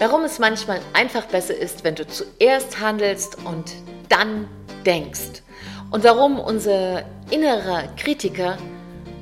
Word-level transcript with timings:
Warum 0.00 0.24
es 0.24 0.38
manchmal 0.38 0.80
einfach 0.94 1.26
besser 1.26 1.54
ist, 1.54 1.84
wenn 1.84 1.94
du 1.94 2.06
zuerst 2.06 2.80
handelst 2.80 3.36
und 3.44 3.70
dann 4.08 4.48
denkst. 4.86 5.42
Und 5.90 6.04
warum 6.04 6.40
unser 6.40 7.04
innerer 7.28 7.82
Kritiker 7.98 8.56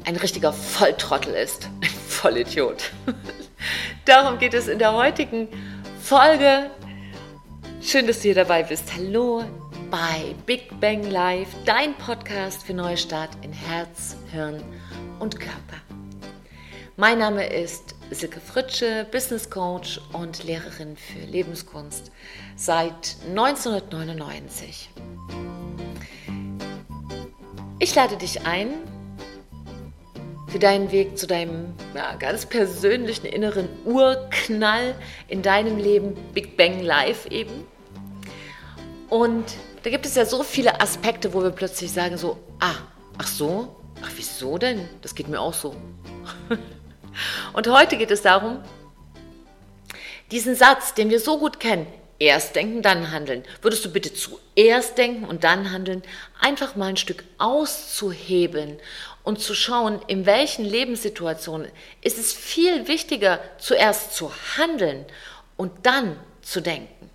ein 0.05 0.15
richtiger 0.15 0.53
Volltrottel 0.53 1.35
ist. 1.35 1.69
Ein 1.81 1.89
Vollidiot. 1.89 2.93
Darum 4.05 4.39
geht 4.39 4.55
es 4.55 4.69
in 4.69 4.79
der 4.79 4.93
heutigen 4.93 5.49
Folge. 6.01 6.71
Schön, 7.83 8.07
dass 8.07 8.19
du 8.19 8.23
hier 8.23 8.37
dabei 8.37 8.63
bist. 8.63 8.85
Hallo 8.97 9.43
bei 9.91 10.37
Big 10.47 10.79
Bang 10.81 11.11
Live, 11.11 11.49
dein 11.65 11.93
Podcast 11.95 12.63
für 12.63 12.75
Neustart 12.75 13.31
in 13.43 13.53
Herz, 13.53 14.17
Hirn 14.31 14.63
und 15.19 15.41
Körper. 15.41 15.83
Mein 16.97 17.19
Name 17.19 17.53
ist 17.53 17.98
Silke 18.11 18.41
Fritsche, 18.41 19.07
Business 19.11 19.51
Coach 19.51 20.01
und 20.13 20.43
Lehrerin 20.45 20.97
für 20.97 21.21
Lebenskunst 21.27 22.11
seit 22.57 23.17
1999. 23.29 24.89
Ich 27.79 27.95
lade 27.95 28.17
dich 28.17 28.47
ein 28.47 28.71
für 30.49 30.59
deinen 30.59 30.91
Weg 30.91 31.19
zu 31.19 31.27
deinem 31.27 31.75
ja, 31.95 32.15
ganz 32.17 32.47
persönlichen 32.47 33.27
inneren 33.27 33.69
Urknall 33.85 34.95
in 35.29 35.43
deinem 35.43 35.77
Leben, 35.77 36.15
Big 36.33 36.57
Bang 36.57 36.83
Live 36.83 37.27
eben. 37.27 37.67
Und 39.11 39.45
da 39.83 39.91
gibt 39.91 40.07
es 40.07 40.15
ja 40.15 40.25
so 40.25 40.43
viele 40.43 40.81
Aspekte, 40.81 41.35
wo 41.35 41.43
wir 41.43 41.51
plötzlich 41.51 41.93
sagen 41.93 42.17
so, 42.17 42.39
ah, 42.61 42.75
ach 43.19 43.27
so, 43.27 43.77
ach 44.03 44.11
wieso 44.17 44.57
denn? 44.57 44.89
Das 45.03 45.15
geht 45.15 45.29
mir 45.29 45.41
auch 45.41 45.55
so. 45.55 45.77
Und 47.53 47.69
heute 47.69 47.97
geht 47.97 48.11
es 48.11 48.23
darum, 48.23 48.63
diesen 50.31 50.55
Satz, 50.55 50.95
den 50.95 51.11
wir 51.11 51.21
so 51.21 51.39
gut 51.39 51.61
kennen, 51.61 51.87
erst 52.19 52.57
denken, 52.57 52.83
dann 52.83 53.11
handeln, 53.13 53.45
würdest 53.63 53.85
du 53.85 53.93
bitte 53.93 54.13
zuerst 54.13 54.99
denken 54.99 55.25
und 55.25 55.45
dann 55.45 55.71
handeln, 55.71 56.03
einfach 56.41 56.77
mal 56.77 56.87
ein 56.87 56.97
Stück 56.97 57.25
auszuheben 57.39 58.79
und 59.23 59.41
zu 59.41 59.55
schauen, 59.55 60.01
in 60.07 60.27
welchen 60.27 60.65
Lebenssituationen 60.65 61.71
ist 62.03 62.19
es 62.19 62.33
viel 62.33 62.89
wichtiger, 62.89 63.41
zuerst 63.59 64.15
zu 64.15 64.33
handeln 64.57 65.05
und 65.57 65.87
dann 65.87 66.19
zu 66.43 66.61
denken. 66.61 67.11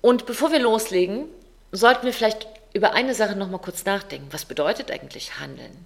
Und 0.00 0.26
bevor 0.26 0.52
wir 0.52 0.60
loslegen, 0.60 1.26
sollten 1.72 2.06
wir 2.06 2.12
vielleicht 2.12 2.46
über 2.72 2.92
eine 2.92 3.14
Sache 3.14 3.36
noch 3.36 3.48
mal 3.48 3.58
kurz 3.58 3.84
nachdenken. 3.84 4.28
Was 4.30 4.44
bedeutet 4.44 4.90
eigentlich 4.90 5.38
handeln? 5.40 5.84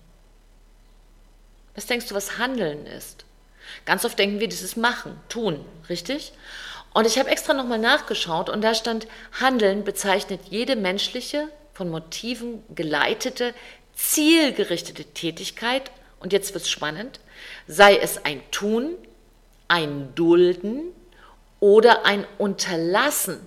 Was 1.75 1.87
denkst 1.87 2.09
du, 2.09 2.15
was 2.15 2.39
Handeln 2.39 2.87
ist? 2.87 3.25
Ganz 3.85 4.05
oft 4.05 4.19
denken 4.19 4.41
wir, 4.41 4.49
dieses 4.49 4.77
Machen, 4.77 5.19
Tun, 5.29 5.65
richtig? 5.89 6.33
Und 6.93 7.07
ich 7.07 7.19
habe 7.19 7.31
extra 7.31 7.55
nochmal 7.55 7.79
nachgeschaut 7.79 8.51
und 8.51 8.63
da 8.63 8.75
stand, 8.75 9.07
Handeln 9.41 9.85
bezeichnet 9.85 10.41
jede 10.51 10.77
menschliche, 10.77 11.49
von 11.73 11.89
Motiven 11.89 12.63
geleitete, 12.75 13.55
zielgerichtete 13.95 15.05
Tätigkeit, 15.05 15.91
und 16.21 16.33
jetzt 16.33 16.55
wird 16.55 16.65
es 16.65 16.71
spannend, 16.71 17.19
sei 17.67 17.97
es 17.97 18.25
ein 18.25 18.43
Tun, 18.53 18.95
ein 19.67 20.15
Dulden 20.15 20.93
oder 21.59 22.07
ein 22.07 22.27
Unterlassen 22.39 23.41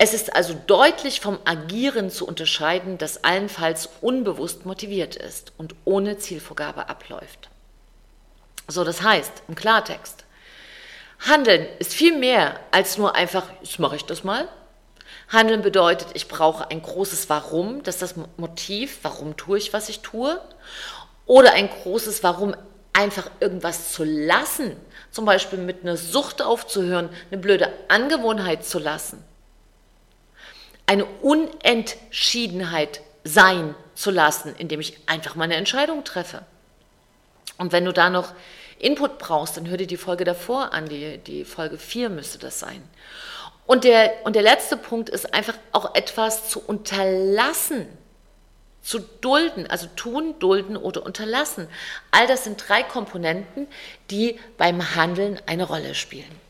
es 0.00 0.14
ist 0.14 0.34
also 0.34 0.54
deutlich 0.68 1.20
vom 1.20 1.40
Agieren 1.44 2.08
zu 2.08 2.24
unterscheiden, 2.24 2.98
das 2.98 3.24
allenfalls 3.24 3.88
unbewusst 4.00 4.64
motiviert 4.64 5.16
ist 5.16 5.52
und 5.58 5.74
ohne 5.84 6.18
Zielvorgabe 6.18 6.88
abläuft. 6.88 7.50
So, 8.68 8.84
das 8.84 9.02
heißt, 9.02 9.42
im 9.48 9.56
Klartext, 9.56 10.24
Handeln 11.26 11.66
ist 11.80 11.94
viel 11.94 12.16
mehr 12.16 12.60
als 12.70 12.96
nur 12.96 13.16
einfach, 13.16 13.50
jetzt 13.60 13.80
mache 13.80 13.96
ich 13.96 14.04
das 14.04 14.22
mal. 14.22 14.46
Handeln 15.28 15.62
bedeutet, 15.62 16.10
ich 16.14 16.28
brauche 16.28 16.70
ein 16.70 16.80
großes 16.80 17.28
Warum, 17.28 17.82
das 17.82 17.96
ist 17.96 18.02
das 18.02 18.14
Motiv, 18.36 19.00
warum 19.02 19.36
tue 19.36 19.58
ich, 19.58 19.72
was 19.72 19.88
ich 19.88 20.00
tue. 20.00 20.40
Oder 21.26 21.54
ein 21.54 21.68
großes 21.68 22.22
Warum, 22.22 22.54
einfach 22.92 23.30
irgendwas 23.40 23.92
zu 23.92 24.04
lassen, 24.04 24.76
zum 25.10 25.24
Beispiel 25.24 25.58
mit 25.58 25.82
einer 25.82 25.96
Sucht 25.96 26.40
aufzuhören, 26.40 27.08
eine 27.30 27.40
blöde 27.40 27.72
Angewohnheit 27.88 28.64
zu 28.64 28.78
lassen 28.78 29.24
eine 30.88 31.04
Unentschiedenheit 31.04 33.02
sein 33.22 33.74
zu 33.94 34.10
lassen, 34.10 34.54
indem 34.56 34.80
ich 34.80 34.98
einfach 35.06 35.34
meine 35.34 35.54
Entscheidung 35.54 36.02
treffe. 36.02 36.42
Und 37.58 37.72
wenn 37.72 37.84
du 37.84 37.92
da 37.92 38.08
noch 38.08 38.32
Input 38.78 39.18
brauchst, 39.18 39.56
dann 39.56 39.68
hör 39.68 39.76
dir 39.76 39.86
die 39.86 39.98
Folge 39.98 40.24
davor 40.24 40.72
an, 40.72 40.88
die, 40.88 41.18
die 41.18 41.44
Folge 41.44 41.76
4 41.76 42.08
müsste 42.08 42.38
das 42.38 42.58
sein. 42.58 42.82
Und 43.66 43.84
der, 43.84 44.24
und 44.24 44.34
der 44.34 44.42
letzte 44.42 44.78
Punkt 44.78 45.10
ist 45.10 45.34
einfach 45.34 45.54
auch 45.72 45.94
etwas 45.94 46.48
zu 46.48 46.64
unterlassen, 46.64 47.86
zu 48.80 49.00
dulden, 49.00 49.66
also 49.68 49.88
tun, 49.94 50.38
dulden 50.38 50.78
oder 50.78 51.04
unterlassen. 51.04 51.68
All 52.10 52.26
das 52.26 52.44
sind 52.44 52.64
drei 52.66 52.82
Komponenten, 52.82 53.66
die 54.10 54.40
beim 54.56 54.94
Handeln 54.94 55.38
eine 55.44 55.64
Rolle 55.64 55.94
spielen. 55.94 56.47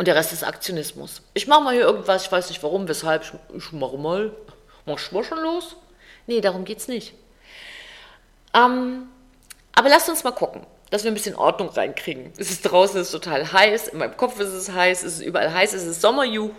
Und 0.00 0.06
der 0.06 0.14
Rest 0.14 0.32
ist 0.32 0.44
Aktionismus. 0.44 1.20
Ich 1.34 1.46
mache 1.46 1.60
mal 1.60 1.74
hier 1.74 1.82
irgendwas, 1.82 2.24
ich 2.24 2.32
weiß 2.32 2.48
nicht 2.48 2.62
warum, 2.62 2.88
weshalb, 2.88 3.22
ich, 3.22 3.32
ich 3.54 3.70
mache 3.72 3.98
mal. 3.98 4.32
Mach 4.86 4.98
ich 4.98 5.12
mal 5.12 5.22
schon 5.22 5.42
los? 5.42 5.76
Nee, 6.26 6.40
darum 6.40 6.64
geht 6.64 6.78
es 6.78 6.88
nicht. 6.88 7.12
Ähm, 8.54 9.10
aber 9.74 9.90
lasst 9.90 10.08
uns 10.08 10.24
mal 10.24 10.30
gucken, 10.30 10.66
dass 10.88 11.04
wir 11.04 11.10
ein 11.10 11.14
bisschen 11.14 11.36
Ordnung 11.36 11.68
reinkriegen. 11.68 12.32
Es 12.38 12.50
ist 12.50 12.62
draußen, 12.62 12.98
es 12.98 13.08
ist 13.08 13.12
total 13.12 13.52
heiß, 13.52 13.88
in 13.88 13.98
meinem 13.98 14.16
Kopf 14.16 14.40
ist 14.40 14.54
es 14.54 14.72
heiß, 14.72 15.02
es 15.02 15.18
ist 15.18 15.20
überall 15.20 15.52
heiß, 15.52 15.74
es 15.74 15.84
ist 15.84 16.00
Sommer, 16.00 16.24
juhu, 16.24 16.54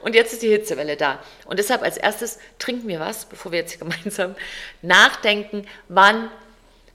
und 0.00 0.14
jetzt 0.14 0.32
ist 0.32 0.40
die 0.40 0.48
Hitzewelle 0.48 0.96
da. 0.96 1.18
Und 1.44 1.58
deshalb 1.58 1.82
als 1.82 1.98
erstes 1.98 2.38
trinken 2.58 2.88
wir 2.88 2.98
was, 2.98 3.26
bevor 3.26 3.52
wir 3.52 3.58
jetzt 3.58 3.78
gemeinsam 3.78 4.36
nachdenken, 4.80 5.66
wann 5.88 6.30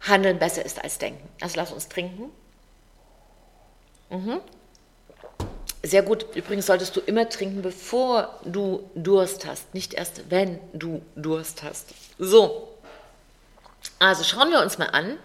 Handeln 0.01 0.39
besser 0.39 0.65
ist 0.65 0.83
als 0.83 0.97
Denken. 0.97 1.29
Also 1.41 1.57
lass 1.57 1.71
uns 1.71 1.89
trinken. 1.89 2.31
Mhm. 4.09 4.41
Sehr 5.85 6.01
gut. 6.01 6.25
Übrigens 6.35 6.65
solltest 6.65 6.95
du 6.95 6.99
immer 6.99 7.29
trinken, 7.29 7.61
bevor 7.61 8.39
du 8.43 8.89
Durst 8.95 9.45
hast, 9.45 9.71
nicht 9.75 9.93
erst 9.93 10.31
wenn 10.31 10.59
du 10.73 11.03
Durst 11.15 11.61
hast. 11.61 11.89
So. 12.17 12.69
Also 13.99 14.23
schauen 14.23 14.49
wir 14.49 14.61
uns 14.61 14.79
mal 14.79 14.87
an, 14.87 15.19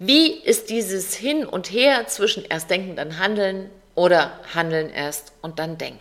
wie 0.00 0.32
ist 0.32 0.68
dieses 0.68 1.14
Hin 1.14 1.46
und 1.46 1.70
Her 1.70 2.08
zwischen 2.08 2.44
erst 2.44 2.68
denken, 2.68 2.96
dann 2.96 3.18
handeln 3.20 3.70
oder 3.94 4.40
handeln 4.52 4.90
erst 4.90 5.30
und 5.42 5.60
dann 5.60 5.78
denken. 5.78 6.00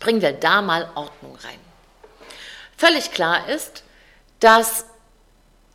Bringen 0.00 0.22
wir 0.22 0.32
da 0.32 0.62
mal 0.62 0.90
Ordnung 0.96 1.36
rein. 1.36 1.60
Völlig 2.76 3.12
klar 3.12 3.48
ist, 3.48 3.84
dass 4.40 4.84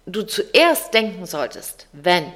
du 0.06 0.24
zuerst 0.24 0.94
denken 0.94 1.26
solltest, 1.26 1.88
wenn 1.94 2.34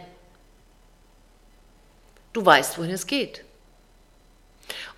du 2.34 2.46
weißt, 2.46 2.78
wohin 2.78 2.92
es 2.92 3.08
geht. 3.08 3.44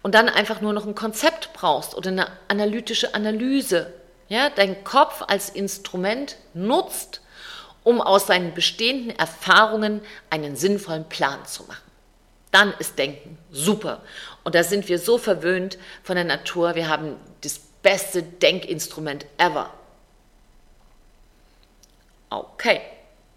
Und 0.03 0.15
dann 0.15 0.29
einfach 0.29 0.61
nur 0.61 0.73
noch 0.73 0.85
ein 0.85 0.95
Konzept 0.95 1.53
brauchst 1.53 1.95
oder 1.95 2.09
eine 2.09 2.27
analytische 2.47 3.13
Analyse. 3.13 3.93
Ja, 4.29 4.49
dein 4.49 4.83
Kopf 4.83 5.23
als 5.27 5.49
Instrument 5.49 6.37
nutzt, 6.53 7.21
um 7.83 8.01
aus 8.01 8.27
seinen 8.27 8.53
bestehenden 8.53 9.17
Erfahrungen 9.17 10.01
einen 10.29 10.55
sinnvollen 10.55 11.07
Plan 11.07 11.45
zu 11.45 11.63
machen. 11.63 11.91
Dann 12.51 12.73
ist 12.79 12.97
Denken 12.97 13.37
super. 13.51 14.01
Und 14.43 14.55
da 14.55 14.63
sind 14.63 14.89
wir 14.89 14.99
so 14.99 15.17
verwöhnt 15.17 15.77
von 16.03 16.15
der 16.15 16.25
Natur. 16.25 16.75
Wir 16.75 16.89
haben 16.89 17.15
das 17.41 17.59
beste 17.81 18.23
Denkinstrument 18.23 19.25
ever. 19.37 19.69
Okay. 22.29 22.81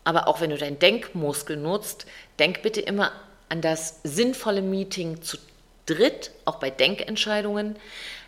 Aber 0.05 0.29
auch 0.29 0.41
wenn 0.41 0.51
du 0.51 0.59
deinen 0.59 0.79
Denkmuskel 0.79 1.57
nutzt, 1.57 2.07
denk 2.39 2.63
bitte 2.63 2.81
immer 2.81 3.11
an 3.49 3.61
das 3.61 4.00
sinnvolle 4.05 4.62
Meeting 4.62 5.23
zu 5.23 5.38
dritt, 5.87 6.31
auch 6.44 6.56
bei 6.56 6.70
Denkentscheidungen, 6.70 7.76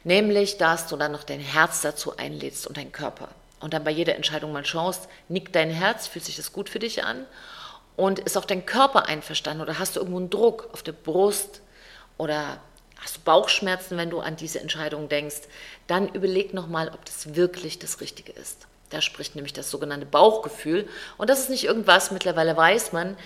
nämlich, 0.05 0.59
dass 0.59 0.87
du 0.87 0.97
dann 0.97 1.13
noch 1.13 1.25
dein 1.25 1.41
Herz 1.41 1.81
dazu 1.81 2.17
einlädst 2.17 2.67
und 2.67 2.77
dein 2.77 2.93
Körper. 2.93 3.29
Und 3.61 3.73
dann 3.73 3.85
bei 3.85 3.91
jeder 3.91 4.17
Entscheidung 4.17 4.53
mal 4.53 4.65
schaust, 4.65 5.09
nickt 5.29 5.55
dein 5.55 5.71
Herz, 5.71 6.07
fühlt 6.07 6.25
sich 6.25 6.37
das 6.37 6.53
gut 6.53 6.69
für 6.69 6.79
dich 6.79 7.05
an? 7.05 7.27
Und 7.97 8.19
ist 8.19 8.37
auch 8.37 8.45
dein 8.45 8.67
Körper 8.67 9.07
einverstanden 9.09 9.63
oder 9.63 9.79
hast 9.79 9.97
du 9.97 10.01
irgendwo 10.01 10.19
einen 10.19 10.31
Druck 10.31 10.69
auf 10.73 10.83
der 10.83 10.93
Brust 10.93 11.63
oder 12.19 12.59
hast 12.99 13.17
du 13.17 13.21
Bauchschmerzen, 13.23 13.97
wenn 13.97 14.11
du 14.11 14.21
an 14.21 14.37
diese 14.37 14.61
Entscheidung 14.61 15.09
denkst? 15.09 15.43
Dann 15.87 16.09
überleg 16.09 16.53
nochmal, 16.53 16.91
ob 16.91 17.05
das 17.07 17.35
wirklich 17.35 17.79
das 17.79 18.03
Richtige 18.03 18.33
ist. 18.33 18.67
Da 18.91 19.01
spricht 19.01 19.35
nämlich 19.35 19.55
das 19.55 19.71
sogenannte 19.71 20.07
Bauchgefühl. 20.07 20.89
Und 21.17 21.31
das 21.31 21.41
ist 21.41 21.51
nicht 21.51 21.65
irgendwas, 21.65 22.11
mittlerweile 22.11 22.57
weiß 22.57 22.93
man, 22.93 23.17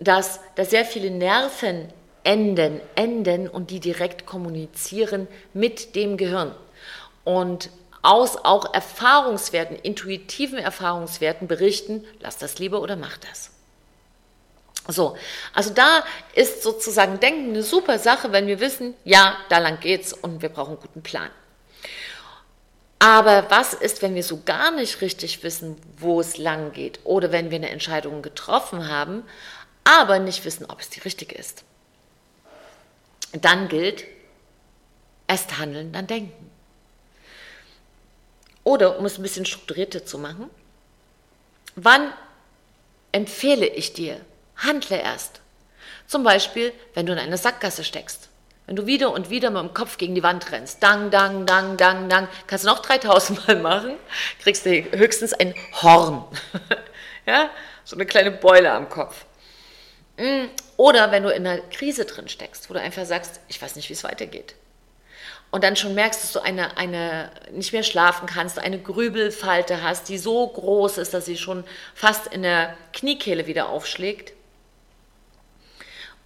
dass 0.00 0.40
da 0.54 0.64
sehr 0.64 0.84
viele 0.84 1.10
Nerven 1.10 1.92
enden, 2.24 2.80
enden 2.94 3.48
und 3.48 3.70
die 3.70 3.80
direkt 3.80 4.26
kommunizieren 4.26 5.28
mit 5.54 5.94
dem 5.94 6.16
Gehirn. 6.16 6.54
Und 7.24 7.70
aus 8.02 8.36
auch 8.36 8.72
Erfahrungswerten, 8.72 9.76
intuitiven 9.76 10.58
Erfahrungswerten 10.58 11.48
berichten, 11.48 12.04
lass 12.20 12.38
das 12.38 12.58
lieber 12.58 12.80
oder 12.80 12.96
mach 12.96 13.16
das. 13.18 13.50
So, 14.90 15.16
also 15.52 15.70
da 15.74 16.02
ist 16.34 16.62
sozusagen 16.62 17.20
Denken 17.20 17.50
eine 17.50 17.62
super 17.62 17.98
Sache, 17.98 18.32
wenn 18.32 18.46
wir 18.46 18.60
wissen, 18.60 18.94
ja, 19.04 19.36
da 19.50 19.58
lang 19.58 19.80
geht's 19.80 20.14
und 20.14 20.40
wir 20.40 20.48
brauchen 20.48 20.72
einen 20.72 20.80
guten 20.80 21.02
Plan. 21.02 21.30
Aber 22.98 23.46
was 23.48 23.74
ist, 23.74 24.02
wenn 24.02 24.14
wir 24.14 24.24
so 24.24 24.40
gar 24.44 24.70
nicht 24.70 25.00
richtig 25.02 25.42
wissen, 25.44 25.76
wo 25.98 26.20
es 26.20 26.36
lang 26.36 26.72
geht 26.72 27.00
oder 27.04 27.30
wenn 27.30 27.50
wir 27.50 27.56
eine 27.56 27.70
Entscheidung 27.70 28.22
getroffen 28.22 28.88
haben, 28.88 29.22
aber 29.88 30.18
nicht 30.18 30.44
wissen, 30.44 30.66
ob 30.66 30.80
es 30.80 30.90
die 30.90 31.00
richtige 31.00 31.34
ist? 31.34 31.64
Dann 33.32 33.68
gilt, 33.68 34.04
erst 35.26 35.58
handeln, 35.58 35.92
dann 35.92 36.06
denken. 36.06 36.50
Oder 38.64 38.98
um 38.98 39.06
es 39.06 39.18
ein 39.18 39.22
bisschen 39.22 39.46
strukturierter 39.46 40.04
zu 40.04 40.18
machen, 40.18 40.50
wann 41.74 42.12
empfehle 43.12 43.66
ich 43.66 43.94
dir, 43.94 44.20
handle 44.56 45.00
erst. 45.00 45.40
Zum 46.06 46.22
Beispiel, 46.22 46.74
wenn 46.92 47.06
du 47.06 47.14
in 47.14 47.18
eine 47.18 47.38
Sackgasse 47.38 47.82
steckst. 47.82 48.28
Wenn 48.66 48.76
du 48.76 48.84
wieder 48.84 49.12
und 49.12 49.30
wieder 49.30 49.48
mit 49.48 49.62
dem 49.62 49.72
Kopf 49.72 49.96
gegen 49.96 50.14
die 50.14 50.22
Wand 50.22 50.52
rennst, 50.52 50.82
dang, 50.82 51.10
dang, 51.10 51.46
dang, 51.46 51.78
dang, 51.78 52.10
dang, 52.10 52.28
kannst 52.46 52.66
du 52.66 52.68
noch 52.68 52.80
3000 52.80 53.48
Mal 53.48 53.56
machen, 53.62 53.96
kriegst 54.42 54.66
du 54.66 54.70
höchstens 54.70 55.32
ein 55.32 55.54
Horn. 55.80 56.24
ja, 57.26 57.48
so 57.84 57.96
eine 57.96 58.04
kleine 58.04 58.30
Beule 58.30 58.70
am 58.70 58.90
Kopf. 58.90 59.24
Mm, 60.18 60.46
oder 60.76 61.10
wenn 61.12 61.22
du 61.22 61.30
in 61.30 61.46
einer 61.46 61.62
Krise 61.62 62.04
drin 62.04 62.28
steckst, 62.28 62.68
wo 62.68 62.74
du 62.74 62.80
einfach 62.80 63.06
sagst, 63.06 63.40
ich 63.48 63.62
weiß 63.62 63.76
nicht, 63.76 63.88
wie 63.88 63.94
es 63.94 64.04
weitergeht. 64.04 64.54
Und 65.50 65.64
dann 65.64 65.76
schon 65.76 65.94
merkst, 65.94 66.22
dass 66.22 66.32
du 66.32 66.40
eine, 66.40 66.76
eine 66.76 67.30
nicht 67.52 67.72
mehr 67.72 67.82
schlafen 67.82 68.26
kannst, 68.26 68.58
eine 68.58 68.80
Grübelfalte 68.80 69.82
hast, 69.82 70.08
die 70.08 70.18
so 70.18 70.46
groß 70.46 70.98
ist, 70.98 71.14
dass 71.14 71.24
sie 71.24 71.38
schon 71.38 71.64
fast 71.94 72.26
in 72.26 72.42
der 72.42 72.76
Kniekehle 72.92 73.46
wieder 73.46 73.68
aufschlägt. 73.68 74.34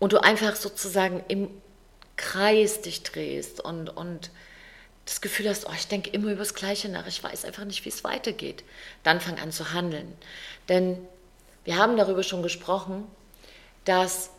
Und 0.00 0.12
du 0.12 0.19
einfach 0.19 0.56
sozusagen 0.56 1.23
im 1.29 1.49
Kreis 2.17 2.81
dich 2.81 3.05
drehst 3.05 3.61
und, 3.61 3.91
und 3.91 4.31
das 5.05 5.21
Gefühl 5.21 5.49
hast, 5.49 5.69
oh, 5.69 5.73
ich 5.75 5.87
denke 5.87 6.11
immer 6.11 6.29
über 6.33 6.41
das 6.41 6.55
Gleiche 6.55 6.88
nach, 6.88 7.06
ich 7.06 7.23
weiß 7.23 7.45
einfach 7.45 7.65
nicht, 7.65 7.85
wie 7.85 7.91
es 7.91 8.03
weitergeht, 8.03 8.65
dann 9.03 9.21
fang 9.21 9.38
an 9.38 9.53
zu 9.53 9.73
handeln. 9.73 10.12
Denn 10.69 10.99
wir 11.65 11.77
haben 11.77 11.97
darüber 11.97 12.25
schon 12.25 12.43
gesprochen, 12.43 13.06
dass 13.84 14.31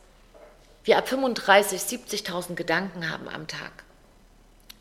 wir 0.84 0.98
ab 0.98 1.08
35, 1.08 1.82
70.000 1.82 2.56
Gedanken 2.56 3.10
haben 3.10 3.30
am 3.30 3.48
Tag. 3.48 3.72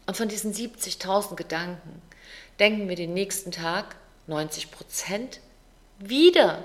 Und 0.06 0.16
von 0.16 0.28
diesen 0.28 0.52
70.000 0.52 1.36
Gedanken 1.36 2.02
denken 2.58 2.88
wir 2.88 2.96
den 2.96 3.14
nächsten 3.14 3.52
Tag 3.52 3.96
90 4.26 4.70
Prozent 4.70 5.40
wieder. 5.98 6.64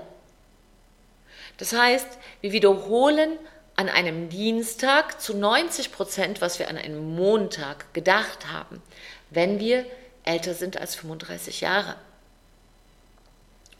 Das 1.56 1.72
heißt, 1.72 2.06
wir 2.40 2.52
wiederholen 2.52 3.38
an 3.76 3.88
einem 3.88 4.28
Dienstag 4.28 5.20
zu 5.20 5.36
90 5.36 5.92
Prozent, 5.92 6.40
was 6.40 6.58
wir 6.58 6.68
an 6.68 6.76
einem 6.76 7.14
Montag 7.14 7.92
gedacht 7.94 8.52
haben, 8.52 8.82
wenn 9.30 9.60
wir 9.60 9.84
älter 10.24 10.54
sind 10.54 10.76
als 10.76 10.96
35 10.96 11.60
Jahre. 11.60 11.96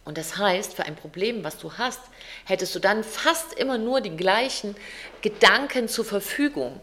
Und 0.09 0.17
das 0.17 0.39
heißt, 0.39 0.73
für 0.73 0.87
ein 0.87 0.97
Problem, 0.97 1.45
was 1.45 1.59
du 1.59 1.75
hast, 1.75 2.01
hättest 2.47 2.75
du 2.75 2.79
dann 2.79 3.05
fast 3.05 3.53
immer 3.53 3.77
nur 3.77 4.01
die 4.01 4.17
gleichen 4.17 4.75
Gedanken 5.21 5.87
zur 5.87 6.07
Verfügung. 6.07 6.81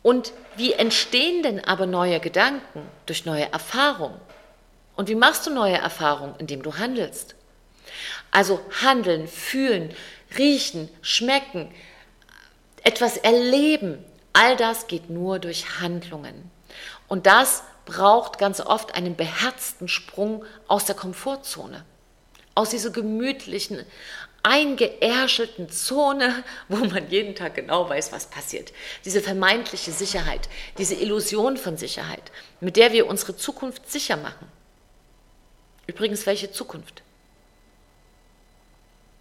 Und 0.00 0.32
wie 0.56 0.72
entstehen 0.72 1.42
denn 1.42 1.62
aber 1.62 1.84
neue 1.84 2.18
Gedanken? 2.18 2.88
Durch 3.04 3.26
neue 3.26 3.52
Erfahrungen. 3.52 4.18
Und 4.96 5.10
wie 5.10 5.14
machst 5.14 5.46
du 5.46 5.50
neue 5.50 5.76
Erfahrungen? 5.76 6.36
Indem 6.38 6.62
du 6.62 6.78
handelst. 6.78 7.34
Also 8.30 8.60
handeln, 8.82 9.28
fühlen, 9.28 9.94
riechen, 10.38 10.88
schmecken, 11.02 11.70
etwas 12.82 13.18
erleben, 13.18 14.02
all 14.32 14.56
das 14.56 14.86
geht 14.86 15.10
nur 15.10 15.38
durch 15.38 15.80
Handlungen. 15.80 16.50
Und 17.10 17.26
das 17.26 17.64
braucht 17.86 18.38
ganz 18.38 18.60
oft 18.60 18.94
einen 18.94 19.16
beherzten 19.16 19.88
Sprung 19.88 20.44
aus 20.68 20.84
der 20.84 20.94
Komfortzone, 20.94 21.84
aus 22.54 22.70
dieser 22.70 22.90
gemütlichen, 22.90 23.84
eingeärschelten 24.44 25.68
Zone, 25.70 26.44
wo 26.68 26.76
man 26.76 27.10
jeden 27.10 27.34
Tag 27.34 27.56
genau 27.56 27.88
weiß, 27.88 28.12
was 28.12 28.26
passiert. 28.26 28.72
Diese 29.04 29.20
vermeintliche 29.20 29.90
Sicherheit, 29.90 30.48
diese 30.78 30.94
Illusion 30.94 31.56
von 31.56 31.76
Sicherheit, 31.76 32.30
mit 32.60 32.76
der 32.76 32.92
wir 32.92 33.08
unsere 33.08 33.36
Zukunft 33.36 33.90
sicher 33.90 34.16
machen. 34.16 34.46
Übrigens, 35.88 36.26
welche 36.26 36.52
Zukunft? 36.52 37.02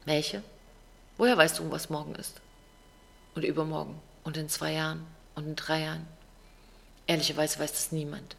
Welche? 0.05 0.43
Woher 1.17 1.35
weißt 1.35 1.57
du, 1.57 1.71
was 1.71 1.89
morgen 1.89 2.13
ist? 2.13 2.39
Und 3.33 3.43
übermorgen? 3.43 3.99
Und 4.23 4.37
in 4.37 4.47
zwei 4.47 4.73
Jahren? 4.73 5.07
Und 5.33 5.47
in 5.47 5.55
drei 5.55 5.81
Jahren? 5.81 6.18
Ehrlicherweise 7.09 7.57
weiß 7.57 7.71
das 7.71 7.91
niemand. 7.91 8.35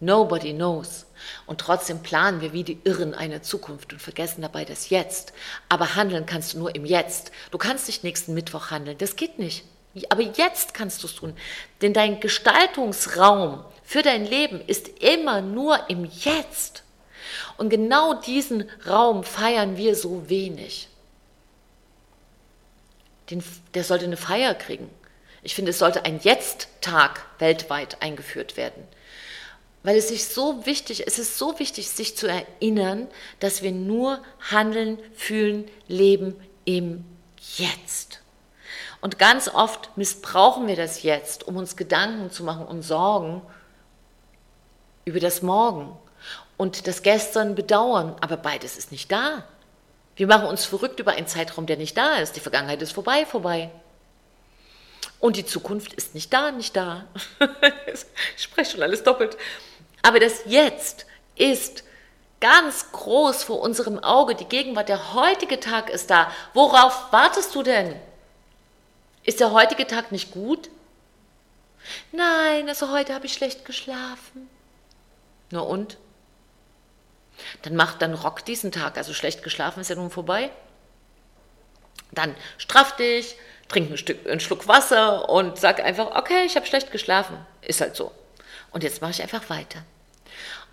Nobody 0.00 0.52
knows. 0.52 1.06
Und 1.46 1.60
trotzdem 1.60 2.02
planen 2.02 2.40
wir 2.40 2.52
wie 2.52 2.64
die 2.64 2.80
Irren 2.82 3.14
eine 3.14 3.42
Zukunft 3.42 3.92
und 3.92 4.00
vergessen 4.00 4.42
dabei 4.42 4.64
das 4.64 4.90
Jetzt. 4.90 5.32
Aber 5.68 5.94
handeln 5.94 6.26
kannst 6.26 6.52
du 6.52 6.58
nur 6.58 6.74
im 6.74 6.84
Jetzt. 6.84 7.30
Du 7.52 7.58
kannst 7.58 7.86
nicht 7.86 8.02
nächsten 8.02 8.34
Mittwoch 8.34 8.72
handeln. 8.72 8.98
Das 8.98 9.14
geht 9.14 9.38
nicht. 9.38 9.64
Aber 10.08 10.22
jetzt 10.22 10.74
kannst 10.74 11.04
du 11.04 11.06
es 11.06 11.14
tun. 11.14 11.36
Denn 11.80 11.92
dein 11.92 12.18
Gestaltungsraum 12.18 13.64
für 13.84 14.02
dein 14.02 14.26
Leben 14.26 14.60
ist 14.66 14.88
immer 15.00 15.40
nur 15.40 15.88
im 15.88 16.04
Jetzt. 16.04 16.82
Und 17.56 17.70
genau 17.70 18.14
diesen 18.14 18.68
Raum 18.84 19.22
feiern 19.22 19.76
wir 19.76 19.94
so 19.94 20.28
wenig 20.28 20.88
den, 23.30 23.44
der 23.74 23.84
sollte 23.84 24.06
eine 24.06 24.16
Feier 24.16 24.54
kriegen. 24.54 24.90
Ich 25.42 25.54
finde, 25.54 25.70
es 25.70 25.78
sollte 25.78 26.04
ein 26.04 26.20
Jetzt-Tag 26.20 27.24
weltweit 27.38 28.02
eingeführt 28.02 28.56
werden. 28.56 28.86
Weil 29.82 29.96
es 29.96 30.08
sich 30.08 30.26
so 30.26 30.66
wichtig, 30.66 31.06
es 31.06 31.18
ist 31.18 31.38
so 31.38 31.58
wichtig, 31.58 31.88
sich 31.88 32.16
zu 32.16 32.26
erinnern, 32.26 33.08
dass 33.38 33.62
wir 33.62 33.72
nur 33.72 34.22
handeln, 34.50 34.98
fühlen, 35.14 35.70
leben 35.88 36.36
im 36.66 37.04
Jetzt. 37.56 38.20
Und 39.00 39.18
ganz 39.18 39.48
oft 39.48 39.96
missbrauchen 39.96 40.66
wir 40.66 40.76
das 40.76 41.02
Jetzt, 41.02 41.48
um 41.48 41.56
uns 41.56 41.76
Gedanken 41.76 42.30
zu 42.30 42.44
machen 42.44 42.66
und 42.66 42.82
Sorgen 42.82 43.40
über 45.06 45.20
das 45.20 45.40
Morgen 45.40 45.96
und 46.58 46.86
das 46.86 47.02
Gestern 47.02 47.54
bedauern. 47.54 48.14
Aber 48.20 48.36
beides 48.36 48.76
ist 48.76 48.92
nicht 48.92 49.10
da. 49.10 49.44
Wir 50.16 50.26
machen 50.26 50.46
uns 50.46 50.66
verrückt 50.66 51.00
über 51.00 51.12
einen 51.12 51.26
Zeitraum, 51.26 51.64
der 51.64 51.78
nicht 51.78 51.96
da 51.96 52.16
ist. 52.16 52.36
Die 52.36 52.40
Vergangenheit 52.40 52.82
ist 52.82 52.92
vorbei, 52.92 53.24
vorbei. 53.24 53.70
Und 55.20 55.36
die 55.36 55.44
Zukunft 55.44 55.92
ist 55.92 56.14
nicht 56.14 56.32
da, 56.32 56.50
nicht 56.50 56.74
da. 56.74 57.06
ich 58.36 58.42
spreche 58.42 58.72
schon 58.72 58.82
alles 58.82 59.02
doppelt. 59.02 59.36
Aber 60.02 60.18
das 60.18 60.42
Jetzt 60.46 61.06
ist 61.36 61.84
ganz 62.40 62.90
groß 62.92 63.44
vor 63.44 63.60
unserem 63.60 63.98
Auge. 63.98 64.34
Die 64.34 64.46
Gegenwart, 64.46 64.88
der 64.88 65.14
heutige 65.14 65.60
Tag 65.60 65.90
ist 65.90 66.10
da. 66.10 66.32
Worauf 66.54 67.12
wartest 67.12 67.54
du 67.54 67.62
denn? 67.62 67.94
Ist 69.24 69.40
der 69.40 69.52
heutige 69.52 69.86
Tag 69.86 70.10
nicht 70.10 70.32
gut? 70.32 70.70
Nein, 72.12 72.68
also 72.68 72.90
heute 72.90 73.14
habe 73.14 73.26
ich 73.26 73.34
schlecht 73.34 73.64
geschlafen. 73.64 74.48
Na 75.50 75.60
und? 75.60 75.98
Dann 77.62 77.76
macht, 77.76 78.00
dann 78.02 78.14
rock 78.14 78.44
diesen 78.44 78.72
Tag. 78.72 78.96
Also 78.96 79.12
schlecht 79.12 79.42
geschlafen 79.42 79.80
ist 79.80 79.90
ja 79.90 79.96
nun 79.96 80.10
vorbei. 80.10 80.50
Dann 82.12 82.34
straff 82.58 82.96
dich, 82.96 83.36
trink 83.70 83.90
ein 83.90 83.96
Stück, 83.96 84.28
einen 84.28 84.40
Schluck 84.40 84.68
Wasser 84.68 85.28
und 85.28 85.58
sag 85.58 85.82
einfach, 85.82 86.16
okay, 86.16 86.44
ich 86.44 86.56
habe 86.56 86.66
schlecht 86.66 86.90
geschlafen. 86.90 87.38
Ist 87.62 87.80
halt 87.80 87.96
so. 87.96 88.12
Und 88.72 88.82
jetzt 88.82 89.00
mache 89.00 89.12
ich 89.12 89.22
einfach 89.22 89.48
weiter. 89.48 89.82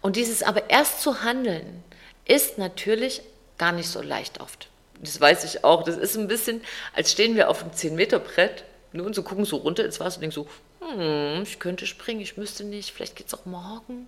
Und 0.02 0.16
dieses 0.16 0.44
aber 0.44 0.70
erst 0.70 1.02
zu 1.02 1.24
handeln, 1.24 1.84
ist 2.26 2.58
natürlich 2.58 3.22
gar 3.58 3.72
nicht 3.72 3.90
so 3.90 4.02
leicht 4.02 4.42
oft. 4.42 4.68
Das 5.00 5.22
weiß 5.22 5.44
ich 5.44 5.64
auch. 5.64 5.84
Das 5.84 5.96
ist 5.96 6.18
ein 6.18 6.28
bisschen, 6.28 6.62
als 6.94 7.12
stehen 7.12 7.36
wir 7.36 7.50
auf 7.50 7.62
einem 7.62 7.72
10-Meter-Brett 7.72 8.64
ne, 8.94 9.04
und 9.04 9.16
so 9.16 9.24
gucken 9.24 9.46
so 9.46 9.58
runter 9.58 9.86
ins 9.86 10.00
Wasser 10.00 10.18
und 10.18 10.22
denken 10.22 10.36
so, 10.36 10.48
hm, 10.82 11.44
ich 11.44 11.60
könnte 11.60 11.86
springen, 11.86 12.22
ich 12.22 12.38
müsste 12.38 12.64
nicht, 12.64 12.92
vielleicht 12.92 13.16
geht 13.16 13.28
es 13.28 13.34
auch 13.34 13.46
morgen. 13.46 14.08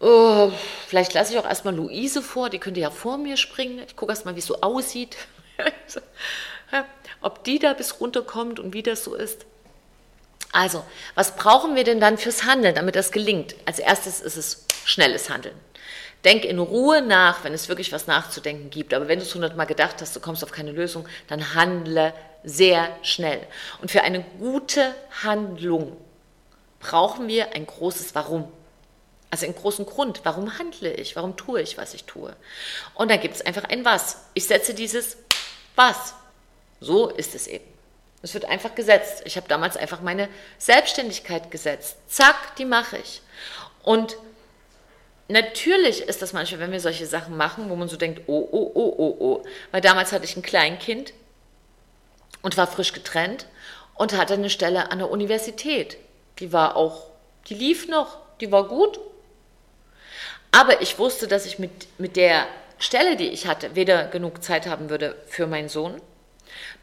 Oh, 0.00 0.50
vielleicht 0.86 1.14
lasse 1.14 1.32
ich 1.32 1.38
auch 1.38 1.46
erstmal 1.46 1.74
Luise 1.74 2.20
vor, 2.20 2.50
die 2.50 2.58
könnte 2.58 2.80
ja 2.80 2.90
vor 2.90 3.16
mir 3.16 3.36
springen. 3.36 3.80
Ich 3.86 3.96
gucke 3.96 4.12
erstmal, 4.12 4.34
wie 4.34 4.40
es 4.40 4.46
so 4.46 4.60
aussieht. 4.60 5.16
Ob 7.24 7.42
die 7.42 7.58
da 7.58 7.72
bis 7.72 8.00
runterkommt 8.00 8.60
und 8.60 8.74
wie 8.74 8.82
das 8.82 9.02
so 9.02 9.14
ist. 9.14 9.46
Also, 10.52 10.84
was 11.14 11.36
brauchen 11.36 11.74
wir 11.74 11.82
denn 11.82 11.98
dann 11.98 12.18
fürs 12.18 12.44
Handeln, 12.44 12.74
damit 12.74 12.96
das 12.96 13.12
gelingt? 13.12 13.56
Als 13.64 13.78
erstes 13.78 14.20
ist 14.20 14.36
es 14.36 14.66
schnelles 14.84 15.30
Handeln. 15.30 15.56
Denk 16.24 16.44
in 16.44 16.58
Ruhe 16.58 17.00
nach, 17.00 17.42
wenn 17.42 17.54
es 17.54 17.68
wirklich 17.68 17.92
was 17.92 18.06
nachzudenken 18.06 18.68
gibt. 18.68 18.92
Aber 18.92 19.08
wenn 19.08 19.18
du 19.18 19.24
es 19.24 19.34
hundertmal 19.34 19.66
gedacht 19.66 19.96
hast, 20.02 20.14
du 20.14 20.20
kommst 20.20 20.44
auf 20.44 20.52
keine 20.52 20.70
Lösung, 20.70 21.08
dann 21.26 21.54
handle 21.54 22.12
sehr 22.44 22.88
schnell. 23.00 23.40
Und 23.80 23.90
für 23.90 24.02
eine 24.02 24.22
gute 24.38 24.94
Handlung 25.22 25.96
brauchen 26.78 27.26
wir 27.26 27.54
ein 27.54 27.66
großes 27.66 28.14
Warum. 28.14 28.52
Also 29.30 29.46
einen 29.46 29.54
großen 29.54 29.86
Grund, 29.86 30.20
warum 30.24 30.58
handle 30.58 30.92
ich, 30.92 31.16
warum 31.16 31.36
tue 31.36 31.62
ich, 31.62 31.78
was 31.78 31.94
ich 31.94 32.04
tue. 32.04 32.36
Und 32.94 33.10
dann 33.10 33.20
gibt 33.20 33.34
es 33.34 33.44
einfach 33.44 33.64
ein 33.64 33.84
Was. 33.86 34.18
Ich 34.34 34.46
setze 34.46 34.74
dieses 34.74 35.16
Was? 35.74 36.14
So 36.84 37.08
ist 37.08 37.34
es 37.34 37.46
eben. 37.46 37.64
Es 38.22 38.34
wird 38.34 38.44
einfach 38.46 38.74
gesetzt. 38.74 39.22
Ich 39.24 39.36
habe 39.36 39.48
damals 39.48 39.76
einfach 39.76 40.00
meine 40.00 40.28
Selbstständigkeit 40.58 41.50
gesetzt. 41.50 41.96
Zack, 42.08 42.56
die 42.56 42.64
mache 42.64 42.98
ich. 42.98 43.22
Und 43.82 44.16
natürlich 45.28 46.02
ist 46.02 46.22
das 46.22 46.32
manchmal, 46.32 46.60
wenn 46.60 46.72
wir 46.72 46.80
solche 46.80 47.06
Sachen 47.06 47.36
machen, 47.36 47.70
wo 47.70 47.76
man 47.76 47.88
so 47.88 47.96
denkt, 47.96 48.22
oh, 48.26 48.48
oh, 48.50 48.70
oh, 48.74 48.94
oh, 48.96 49.16
oh. 49.18 49.42
Weil 49.70 49.80
damals 49.80 50.12
hatte 50.12 50.24
ich 50.24 50.36
ein 50.36 50.42
Kleinkind 50.42 51.12
und 52.42 52.56
war 52.56 52.66
frisch 52.66 52.92
getrennt 52.92 53.46
und 53.94 54.16
hatte 54.16 54.34
eine 54.34 54.50
Stelle 54.50 54.90
an 54.90 54.98
der 54.98 55.10
Universität. 55.10 55.96
Die 56.38 56.52
war 56.52 56.76
auch, 56.76 57.10
die 57.48 57.54
lief 57.54 57.88
noch, 57.88 58.18
die 58.40 58.50
war 58.52 58.68
gut. 58.68 59.00
Aber 60.50 60.82
ich 60.82 60.98
wusste, 60.98 61.28
dass 61.28 61.46
ich 61.46 61.58
mit, 61.58 61.98
mit 61.98 62.16
der 62.16 62.46
Stelle, 62.78 63.16
die 63.16 63.28
ich 63.28 63.46
hatte, 63.46 63.74
weder 63.74 64.04
genug 64.04 64.42
Zeit 64.42 64.66
haben 64.66 64.90
würde 64.90 65.16
für 65.26 65.46
meinen 65.46 65.68
Sohn, 65.68 66.00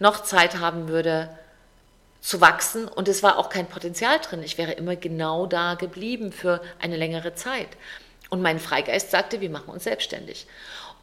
noch 0.02 0.24
Zeit 0.24 0.60
haben 0.60 0.88
würde 0.88 1.30
zu 2.22 2.42
wachsen. 2.42 2.88
Und 2.88 3.08
es 3.08 3.24
war 3.24 3.38
auch 3.38 3.50
kein 3.50 3.68
Potenzial 3.68 4.20
drin. 4.20 4.44
Ich 4.44 4.58
wäre 4.58 4.74
immer 4.74 4.96
genau 4.96 5.46
da 5.46 5.76
geblieben 5.76 6.32
für 6.32 6.60
eine 6.82 6.98
längere 6.98 7.36
Zeit. 7.36 7.70
Und 8.30 8.42
mein 8.42 8.60
Freigeist 8.60 9.12
sagte, 9.12 9.42
wir 9.42 9.50
machen 9.50 9.70
uns 9.70 9.84
selbstständig. 9.84 10.48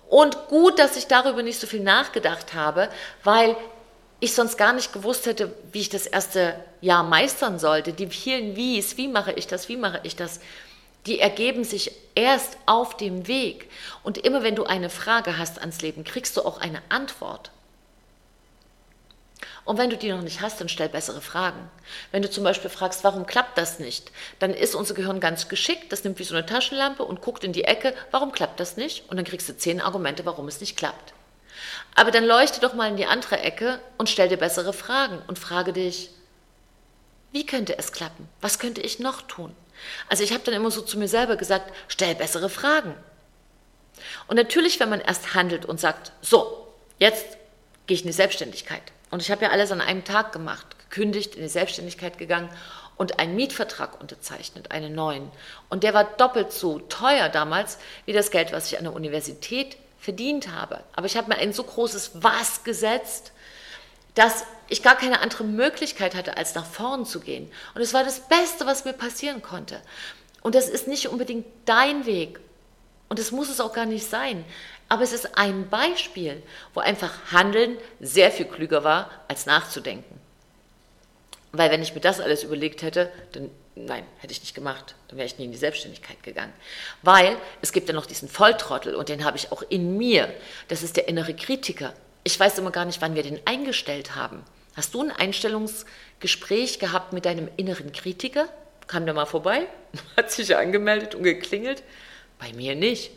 Und 0.09 0.49
gut, 0.49 0.79
dass 0.79 0.97
ich 0.97 1.07
darüber 1.07 1.43
nicht 1.43 1.61
so 1.61 1.67
viel 1.67 1.83
nachgedacht 1.83 2.55
habe, 2.55 2.89
weil 3.23 3.57
ich 4.21 4.35
sonst 4.35 4.59
gar 4.59 4.73
nicht 4.73 4.93
gewusst 4.93 5.27
hätte, 5.27 5.55
wie 5.71 5.81
ich 5.81 5.91
das 5.91 6.07
erste 6.07 6.59
Jahr 6.81 7.05
meistern 7.05 7.59
sollte. 7.59 7.93
Die 7.93 8.09
vielen 8.09 8.57
Wies, 8.57 8.97
wie 8.97 9.07
mache 9.07 9.33
ich 9.33 9.47
das, 9.47 9.69
wie 9.69 9.77
mache 9.77 10.01
ich 10.03 10.17
das, 10.17 10.41
die 11.07 11.21
ergeben 11.21 11.63
sich 11.63 11.93
erst 12.17 12.57
auf 12.67 12.97
dem 12.97 13.29
Weg. 13.29 13.71
Und 14.03 14.19
immer 14.19 14.43
wenn 14.43 14.57
du 14.57 14.65
eine 14.65 14.91
Frage 14.91 15.39
hast 15.39 15.61
ans 15.61 15.83
Leben, 15.83 16.03
kriegst 16.03 16.37
du 16.37 16.43
auch 16.43 16.59
eine 16.61 16.83
Antwort. 16.89 17.53
Und 19.69 19.77
wenn 19.77 19.91
du 19.91 19.99
die 19.99 20.11
noch 20.11 20.23
nicht 20.23 20.41
hast, 20.41 20.63
dann 20.63 20.71
stell 20.71 20.89
bessere 20.89 21.21
Fragen. 21.21 21.71
Wenn 22.11 22.23
du 22.23 22.31
zum 22.31 22.43
Beispiel 22.43 22.71
fragst, 22.71 23.05
warum 23.05 23.27
klappt 23.27 23.59
das 23.59 23.79
nicht, 23.79 24.11
dann 24.39 24.55
ist 24.55 24.75
unser 24.75 24.95
Gehirn 24.95 25.21
ganz 25.21 25.49
geschickt, 25.49 25.93
das 25.93 26.05
nimmt 26.05 26.19
wie 26.19 26.25
so 26.25 26.35
eine 26.35 26.47
Taschenlampe 26.47 27.05
und 27.05 27.21
guckt 27.21 27.45
in 27.45 27.53
die 27.53 27.65
Ecke, 27.65 27.93
warum 28.11 28.33
klappt 28.33 28.61
das 28.61 28.79
nicht? 28.79 29.11
Und 29.11 29.19
dann 29.19 29.27
kriegst 29.27 29.47
du 29.47 29.55
zehn 29.55 29.83
Argumente, 29.83 30.25
warum 30.25 30.49
es 30.49 30.63
nicht 30.63 30.79
klappt. 30.79 31.13
Aber 31.95 32.11
dann 32.11 32.25
leuchte 32.25 32.61
doch 32.61 32.73
mal 32.73 32.89
in 32.89 32.97
die 32.97 33.05
andere 33.05 33.41
Ecke 33.41 33.79
und 33.99 34.09
stell 34.09 34.31
dir 34.31 34.39
bessere 34.39 34.73
Fragen 34.73 35.21
und 35.27 35.39
frage 35.39 35.75
dich, 35.75 36.09
wie 37.33 37.45
könnte 37.45 37.77
es 37.77 37.93
klappen? 37.93 38.27
Was 38.41 38.59
könnte 38.59 38.81
ich 38.81 39.01
noch 39.01 39.21
tun? 39.21 39.55
Also 40.09 40.25
ich 40.25 40.33
habe 40.33 40.45
dann 40.45 40.55
immer 40.55 40.71
so 40.71 40.81
zu 40.81 40.99
mir 40.99 41.09
selber 41.09 41.37
gesagt, 41.37 41.71
stell 41.89 42.15
bessere 42.15 42.49
Fragen. 42.49 42.95
Und 44.29 44.37
natürlich, 44.37 44.81
wenn 44.81 44.89
man 44.89 45.03
erst 45.03 45.35
handelt 45.35 45.67
und 45.67 45.79
sagt, 45.79 46.13
so, 46.23 46.73
jetzt 46.99 47.37
gehe 47.87 47.97
ich 47.97 48.01
in 48.01 48.07
die 48.07 48.15
Selbstständigkeit, 48.15 48.81
und 49.11 49.23
ich 49.23 49.31
habe 49.31 49.45
ja 49.45 49.51
alles 49.51 49.73
an 49.73 49.81
einem 49.81 50.05
Tag 50.05 50.33
gemacht, 50.33 50.67
gekündigt, 50.79 51.35
in 51.35 51.43
die 51.43 51.49
Selbstständigkeit 51.49 52.19
gegangen 52.19 52.51
und 52.97 53.19
einen 53.19 53.37
Mietvertrag 53.37 54.01
unterzeichnet, 54.01 54.71
einen 54.71 54.95
neuen. 54.95 55.31
Und 55.69 55.85
der 55.85 55.95
war 55.95 56.05
doppelt 56.05 56.53
so 56.53 56.81
teuer 56.81 57.29
damals 57.29 57.79
wie 58.05 58.13
das 58.13 58.31
Geld, 58.31 58.53
was 58.53 58.71
ich 58.71 58.79
an 58.79 58.85
der 58.85 58.93
Universität 58.93 59.77
verdient 59.99 60.49
habe. 60.53 60.81
Aber 60.95 61.07
ich 61.07 61.17
habe 61.17 61.29
mir 61.29 61.39
ein 61.39 61.53
so 61.53 61.63
großes 61.63 62.11
Was 62.15 62.65
gesetzt, 62.65 63.33
dass 64.15 64.45
ich 64.69 64.83
gar 64.83 64.97
keine 64.97 65.21
andere 65.21 65.45
Möglichkeit 65.45 66.15
hatte, 66.15 66.37
als 66.37 66.55
nach 66.55 66.67
vorn 66.67 67.07
zu 67.07 67.21
gehen. 67.21 67.51
Und 67.75 67.81
es 67.81 67.95
war 67.95 68.05
das 68.05 68.21
Beste, 68.29 68.67
was 68.67 68.85
mir 68.85 68.93
passieren 68.93 69.43
konnte. 69.43 69.81
Und 70.43 70.55
das 70.55 70.69
ist 70.69 70.89
nicht 70.89 71.09
unbedingt 71.09 71.47
dein 71.65 72.05
Weg. 72.05 72.41
Und 73.09 73.19
das 73.19 73.31
muss 73.31 73.49
es 73.49 73.61
auch 73.61 73.73
gar 73.73 73.87
nicht 73.87 74.09
sein. 74.09 74.45
Aber 74.89 75.03
es 75.03 75.13
ist 75.13 75.37
ein 75.37 75.69
Beispiel, 75.69 76.43
wo 76.75 76.81
einfach 76.81 77.33
Handeln 77.33 77.77
sehr 78.01 78.31
viel 78.31 78.47
klüger 78.47 78.85
war, 78.85 79.11
als 79.29 79.47
nachzudenken. 79.47 80.19
Weil 81.53 81.71
wenn 81.71 81.83
ich 81.83 81.95
mir 81.95 82.01
das 82.01 82.21
alles 82.21 82.43
überlegt 82.43 82.83
hätte, 82.83 83.11
dann 83.33 83.51
nein, 83.75 84.05
hätte 84.19 84.33
ich 84.33 84.41
nicht 84.41 84.55
gemacht. 84.55 84.95
Dann 85.09 85.19
wäre 85.19 85.27
ich 85.27 85.39
nie 85.39 85.45
in 85.45 85.53
die 85.53 85.59
Selbstständigkeit 85.59 86.23
gegangen. 86.23 86.53
Weil 87.03 87.37
es 87.63 87.73
gibt 87.73 87.89
ja 87.89 87.95
noch 87.95 88.07
diesen 88.07 88.29
Volltrottel 88.29 88.95
und 88.95 89.09
den 89.09 89.25
habe 89.25 89.37
ich 89.37 89.53
auch 89.53 89.63
in 89.69 89.97
mir. 89.97 90.33
Das 90.69 90.83
ist 90.83 90.97
der 90.97 91.09
innere 91.09 91.35
Kritiker. 91.35 91.95
Ich 92.25 92.39
weiß 92.39 92.59
immer 92.59 92.71
gar 92.71 92.85
nicht, 92.85 93.01
wann 93.01 93.15
wir 93.15 93.23
den 93.23 93.41
eingestellt 93.47 94.15
haben. 94.15 94.45
Hast 94.75 94.95
du 94.95 95.03
ein 95.03 95.11
Einstellungsgespräch 95.11 96.79
gehabt 96.79 97.13
mit 97.13 97.25
deinem 97.25 97.49
inneren 97.57 97.93
Kritiker? 97.93 98.49
Kam 98.87 99.07
der 99.07 99.15
mal 99.15 99.27
vorbei? 99.27 99.67
Hat 100.17 100.31
sich 100.31 100.55
angemeldet 100.57 101.15
und 101.15 101.23
geklingelt? 101.23 101.83
Bei 102.39 102.53
mir 102.53 102.75
nicht. 102.75 103.11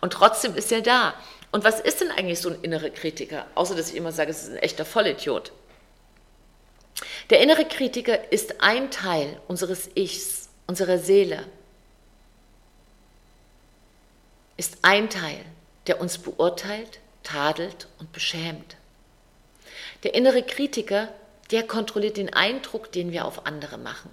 Und 0.00 0.12
trotzdem 0.12 0.54
ist 0.54 0.70
er 0.72 0.82
da. 0.82 1.14
Und 1.52 1.64
was 1.64 1.80
ist 1.80 2.00
denn 2.00 2.10
eigentlich 2.10 2.40
so 2.40 2.50
ein 2.50 2.60
innerer 2.62 2.90
Kritiker? 2.90 3.46
Außer 3.54 3.74
dass 3.74 3.90
ich 3.90 3.96
immer 3.96 4.12
sage, 4.12 4.30
es 4.30 4.42
ist 4.42 4.50
ein 4.50 4.58
echter 4.58 4.84
Vollidiot. 4.84 5.52
Der 7.30 7.40
innere 7.40 7.64
Kritiker 7.64 8.32
ist 8.32 8.60
ein 8.60 8.90
Teil 8.90 9.40
unseres 9.48 9.90
Ichs, 9.94 10.48
unserer 10.66 10.98
Seele. 10.98 11.44
Ist 14.56 14.78
ein 14.82 15.10
Teil, 15.10 15.44
der 15.86 16.00
uns 16.00 16.18
beurteilt, 16.18 17.00
tadelt 17.22 17.88
und 17.98 18.12
beschämt. 18.12 18.76
Der 20.02 20.14
innere 20.14 20.42
Kritiker, 20.42 21.08
der 21.50 21.66
kontrolliert 21.66 22.16
den 22.16 22.32
Eindruck, 22.32 22.92
den 22.92 23.12
wir 23.12 23.24
auf 23.24 23.46
andere 23.46 23.78
machen. 23.78 24.10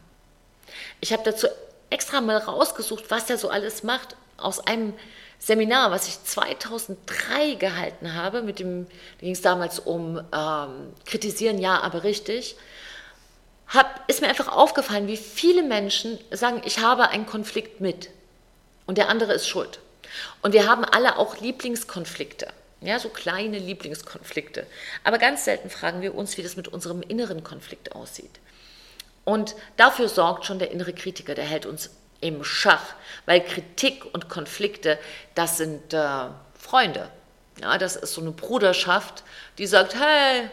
Ich 1.00 1.13
habe 1.13 1.24
dazu 1.24 1.48
extra 1.89 2.22
mal 2.22 2.38
rausgesucht, 2.38 3.05
was 3.10 3.29
er 3.29 3.38
so 3.38 3.50
alles 3.50 3.84
macht 3.84 4.15
aus 4.43 4.59
einem 4.59 4.93
Seminar, 5.39 5.91
was 5.91 6.07
ich 6.07 6.23
2003 6.23 7.55
gehalten 7.55 8.13
habe, 8.13 8.41
mit 8.43 8.59
dem, 8.59 8.88
ging 9.19 9.33
es 9.33 9.41
damals 9.41 9.79
um 9.79 10.21
ähm, 10.33 10.93
Kritisieren, 11.05 11.57
ja, 11.57 11.81
aber 11.81 12.03
richtig, 12.03 12.55
hab, 13.67 14.09
ist 14.09 14.21
mir 14.21 14.29
einfach 14.29 14.47
aufgefallen, 14.47 15.07
wie 15.07 15.17
viele 15.17 15.63
Menschen 15.63 16.17
sagen, 16.31 16.62
ich 16.63 16.79
habe 16.79 17.09
einen 17.09 17.25
Konflikt 17.25 17.81
mit 17.81 18.09
und 18.85 18.97
der 18.97 19.09
andere 19.09 19.33
ist 19.33 19.47
schuld. 19.47 19.79
Und 20.41 20.53
wir 20.53 20.67
haben 20.67 20.85
alle 20.85 21.17
auch 21.17 21.41
Lieblingskonflikte, 21.41 22.47
ja, 22.81 23.00
so 23.00 23.09
kleine 23.09 23.57
Lieblingskonflikte. 23.57 24.65
Aber 25.03 25.17
ganz 25.17 25.43
selten 25.43 25.69
fragen 25.69 26.01
wir 26.01 26.15
uns, 26.15 26.38
wie 26.38 26.43
das 26.43 26.55
mit 26.55 26.67
unserem 26.67 27.01
inneren 27.01 27.43
Konflikt 27.43 27.95
aussieht. 27.95 28.39
Und 29.25 29.55
dafür 29.75 30.07
sorgt 30.07 30.45
schon 30.45 30.59
der 30.59 30.71
innere 30.71 30.93
Kritiker, 30.93 31.33
der 31.33 31.45
hält 31.45 31.65
uns 31.65 31.89
im 32.24 32.44
Schach, 32.44 32.96
weil 33.25 33.42
Kritik 33.42 34.06
und 34.13 34.30
Konflikte, 34.30 34.98
das 35.36 35.58
sind 35.58 35.94
äh, 35.94 36.27
Freunde. 36.58 37.10
Ja, 37.62 37.77
das 37.77 37.96
ist 37.96 38.13
so 38.13 38.22
eine 38.22 38.32
Bruderschaft, 38.32 39.24
die 39.58 39.68
sagt, 39.68 39.96
hey, 39.96 40.50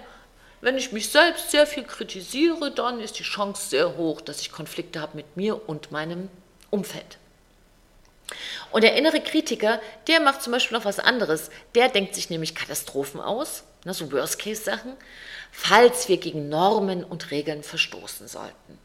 wenn 0.61 0.77
ich 0.77 0.93
mich 0.93 1.09
selbst 1.09 1.51
sehr 1.51 1.67
viel 1.67 1.85
kritisiere, 1.85 2.71
dann 2.71 3.01
ist 3.01 3.19
die 3.19 3.23
Chance 3.23 3.71
sehr 3.71 3.97
hoch, 3.97 4.21
dass 4.21 4.43
ich 4.43 4.53
Konflikte 4.53 5.01
habe 5.01 5.17
mit 5.17 5.37
mir 5.37 5.69
und 5.69 5.91
meinem 5.91 6.29
Umfeld. 6.69 7.17
Und 8.71 8.85
der 8.85 8.97
innere 8.97 9.21
Kritiker, 9.21 9.81
der 10.07 10.21
macht 10.21 10.43
zum 10.43 10.53
Beispiel 10.53 10.77
noch 10.77 10.85
was 10.85 10.99
anderes. 10.99 11.51
Der 11.75 11.89
denkt 11.89 12.15
sich 12.15 12.31
nämlich 12.31 12.55
Katastrophen 12.55 13.21
aus, 13.21 13.65
ne, 13.85 13.95
so 13.95 14.13
Worst-Case-Sachen, 14.13 14.93
falls 15.51 16.09
wir 16.09 16.19
gegen 16.19 16.49
Normen 16.49 17.03
und 17.03 17.31
Regeln 17.31 17.63
verstoßen 17.63 18.29
sollten. 18.29 18.79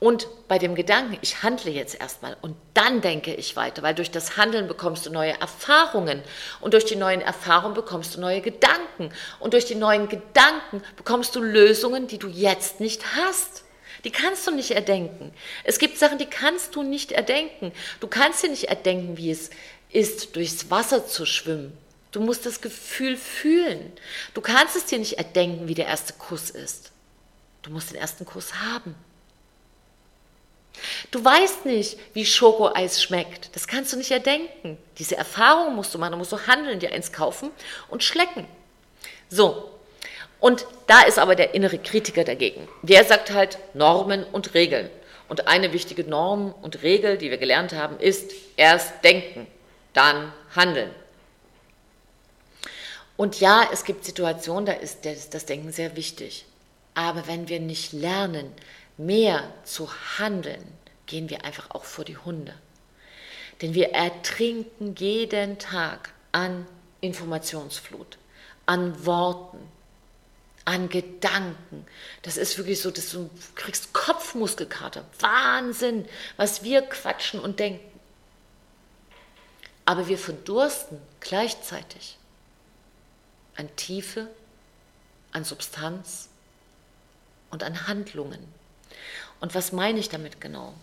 Und 0.00 0.26
bei 0.48 0.58
dem 0.58 0.74
Gedanken, 0.74 1.16
ich 1.22 1.42
handle 1.42 1.70
jetzt 1.70 1.98
erstmal 1.98 2.36
und 2.42 2.56
dann 2.74 3.00
denke 3.00 3.32
ich 3.32 3.56
weiter, 3.56 3.82
weil 3.82 3.94
durch 3.94 4.10
das 4.10 4.36
Handeln 4.36 4.68
bekommst 4.68 5.06
du 5.06 5.10
neue 5.10 5.40
Erfahrungen 5.40 6.22
und 6.60 6.74
durch 6.74 6.84
die 6.84 6.96
neuen 6.96 7.22
Erfahrungen 7.22 7.74
bekommst 7.74 8.14
du 8.14 8.20
neue 8.20 8.42
Gedanken 8.42 9.10
und 9.40 9.54
durch 9.54 9.64
die 9.64 9.76
neuen 9.76 10.10
Gedanken 10.10 10.82
bekommst 10.96 11.34
du 11.36 11.40
Lösungen, 11.40 12.06
die 12.06 12.18
du 12.18 12.28
jetzt 12.28 12.80
nicht 12.80 13.16
hast. 13.16 13.64
Die 14.04 14.10
kannst 14.10 14.46
du 14.46 14.50
nicht 14.50 14.72
erdenken. 14.72 15.32
Es 15.62 15.78
gibt 15.78 15.98
Sachen, 15.98 16.18
die 16.18 16.26
kannst 16.26 16.74
du 16.76 16.82
nicht 16.82 17.12
erdenken. 17.12 17.72
Du 18.00 18.06
kannst 18.06 18.42
dir 18.42 18.50
nicht 18.50 18.64
erdenken, 18.64 19.16
wie 19.16 19.30
es 19.30 19.48
ist, 19.90 20.36
durchs 20.36 20.70
Wasser 20.70 21.06
zu 21.06 21.24
schwimmen. 21.24 21.72
Du 22.12 22.20
musst 22.20 22.44
das 22.44 22.60
Gefühl 22.60 23.16
fühlen. 23.16 23.92
Du 24.34 24.42
kannst 24.42 24.76
es 24.76 24.84
dir 24.84 24.98
nicht 24.98 25.14
erdenken, 25.14 25.66
wie 25.66 25.74
der 25.74 25.86
erste 25.86 26.12
Kuss 26.12 26.50
ist. 26.50 26.92
Du 27.62 27.70
musst 27.70 27.90
den 27.90 27.96
ersten 27.96 28.26
Kuss 28.26 28.54
haben. 28.54 28.94
Du 31.10 31.24
weißt 31.24 31.66
nicht, 31.66 31.98
wie 32.12 32.26
Schokoeis 32.26 33.02
schmeckt. 33.02 33.54
Das 33.54 33.66
kannst 33.66 33.92
du 33.92 33.96
nicht 33.96 34.10
erdenken. 34.10 34.78
Diese 34.98 35.16
Erfahrung 35.16 35.74
musst 35.74 35.94
du 35.94 35.98
machen. 35.98 36.12
Du 36.12 36.18
musst 36.18 36.32
du 36.32 36.46
handeln, 36.46 36.80
dir 36.80 36.92
eins 36.92 37.12
kaufen 37.12 37.50
und 37.88 38.02
schlecken. 38.02 38.46
So. 39.28 39.70
Und 40.40 40.66
da 40.86 41.02
ist 41.02 41.18
aber 41.18 41.36
der 41.36 41.54
innere 41.54 41.78
Kritiker 41.78 42.24
dagegen. 42.24 42.68
Der 42.82 43.04
sagt 43.04 43.32
halt 43.32 43.58
Normen 43.72 44.24
und 44.24 44.54
Regeln. 44.54 44.90
Und 45.28 45.48
eine 45.48 45.72
wichtige 45.72 46.04
Norm 46.04 46.52
und 46.60 46.82
Regel, 46.82 47.16
die 47.16 47.30
wir 47.30 47.38
gelernt 47.38 47.72
haben, 47.72 47.98
ist 47.98 48.32
erst 48.56 49.02
denken, 49.02 49.46
dann 49.94 50.32
handeln. 50.54 50.90
Und 53.16 53.40
ja, 53.40 53.68
es 53.72 53.84
gibt 53.84 54.04
Situationen, 54.04 54.66
da 54.66 54.72
ist 54.72 55.04
das 55.04 55.46
Denken 55.46 55.72
sehr 55.72 55.96
wichtig. 55.96 56.44
Aber 56.94 57.26
wenn 57.26 57.48
wir 57.48 57.60
nicht 57.60 57.92
lernen, 57.92 58.52
mehr 58.96 59.52
zu 59.64 59.90
handeln, 60.18 60.64
gehen 61.06 61.30
wir 61.30 61.44
einfach 61.44 61.70
auch 61.70 61.84
vor 61.84 62.04
die 62.04 62.16
Hunde. 62.16 62.54
Denn 63.62 63.74
wir 63.74 63.90
ertrinken 63.90 64.94
jeden 64.96 65.58
Tag 65.58 66.12
an 66.32 66.66
Informationsflut, 67.00 68.18
an 68.66 69.06
Worten, 69.06 69.58
an 70.64 70.88
Gedanken. 70.88 71.86
Das 72.22 72.36
ist 72.36 72.56
wirklich 72.56 72.80
so, 72.80 72.90
dass 72.90 73.10
du 73.10 73.30
kriegst 73.54 73.92
Kopfmuskelkater. 73.92 75.04
Wahnsinn, 75.20 76.08
was 76.36 76.62
wir 76.62 76.82
quatschen 76.82 77.40
und 77.40 77.60
denken. 77.60 77.92
Aber 79.84 80.08
wir 80.08 80.18
verdursten 80.18 80.98
gleichzeitig 81.20 82.16
an 83.56 83.68
Tiefe, 83.76 84.28
an 85.32 85.44
Substanz 85.44 86.28
und 87.50 87.62
an 87.62 87.86
Handlungen. 87.86 88.42
Und 89.40 89.54
was 89.54 89.72
meine 89.72 89.98
ich 89.98 90.08
damit 90.08 90.40
genau? 90.40 90.74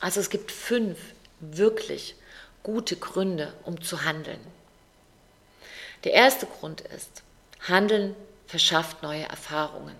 Also 0.00 0.20
es 0.20 0.30
gibt 0.30 0.52
fünf 0.52 0.98
wirklich 1.40 2.14
gute 2.62 2.96
Gründe, 2.96 3.52
um 3.64 3.82
zu 3.82 4.04
handeln. 4.04 4.40
Der 6.04 6.12
erste 6.12 6.46
Grund 6.46 6.82
ist, 6.82 7.22
Handeln 7.60 8.14
verschafft 8.46 9.02
neue 9.02 9.24
Erfahrungen. 9.24 9.96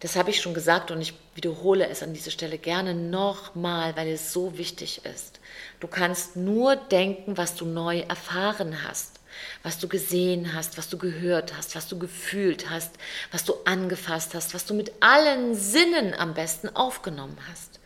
Das 0.00 0.14
habe 0.14 0.30
ich 0.30 0.40
schon 0.40 0.54
gesagt 0.54 0.90
und 0.90 1.00
ich 1.00 1.14
wiederhole 1.34 1.88
es 1.88 2.02
an 2.02 2.14
dieser 2.14 2.30
Stelle 2.30 2.58
gerne 2.58 2.94
nochmal, 2.94 3.96
weil 3.96 4.08
es 4.08 4.32
so 4.32 4.58
wichtig 4.58 5.04
ist. 5.04 5.40
Du 5.80 5.88
kannst 5.88 6.36
nur 6.36 6.76
denken, 6.76 7.36
was 7.36 7.56
du 7.56 7.64
neu 7.64 8.00
erfahren 8.00 8.84
hast, 8.84 9.18
was 9.62 9.78
du 9.78 9.88
gesehen 9.88 10.54
hast, 10.54 10.78
was 10.78 10.88
du 10.88 10.98
gehört 10.98 11.56
hast, 11.56 11.74
was 11.74 11.88
du 11.88 11.98
gefühlt 11.98 12.70
hast, 12.70 12.94
was 13.32 13.44
du 13.44 13.54
angefasst 13.64 14.34
hast, 14.34 14.54
was 14.54 14.64
du 14.64 14.74
mit 14.74 14.92
allen 15.00 15.54
Sinnen 15.54 16.14
am 16.14 16.34
besten 16.34 16.68
aufgenommen 16.74 17.36
hast. 17.50 17.80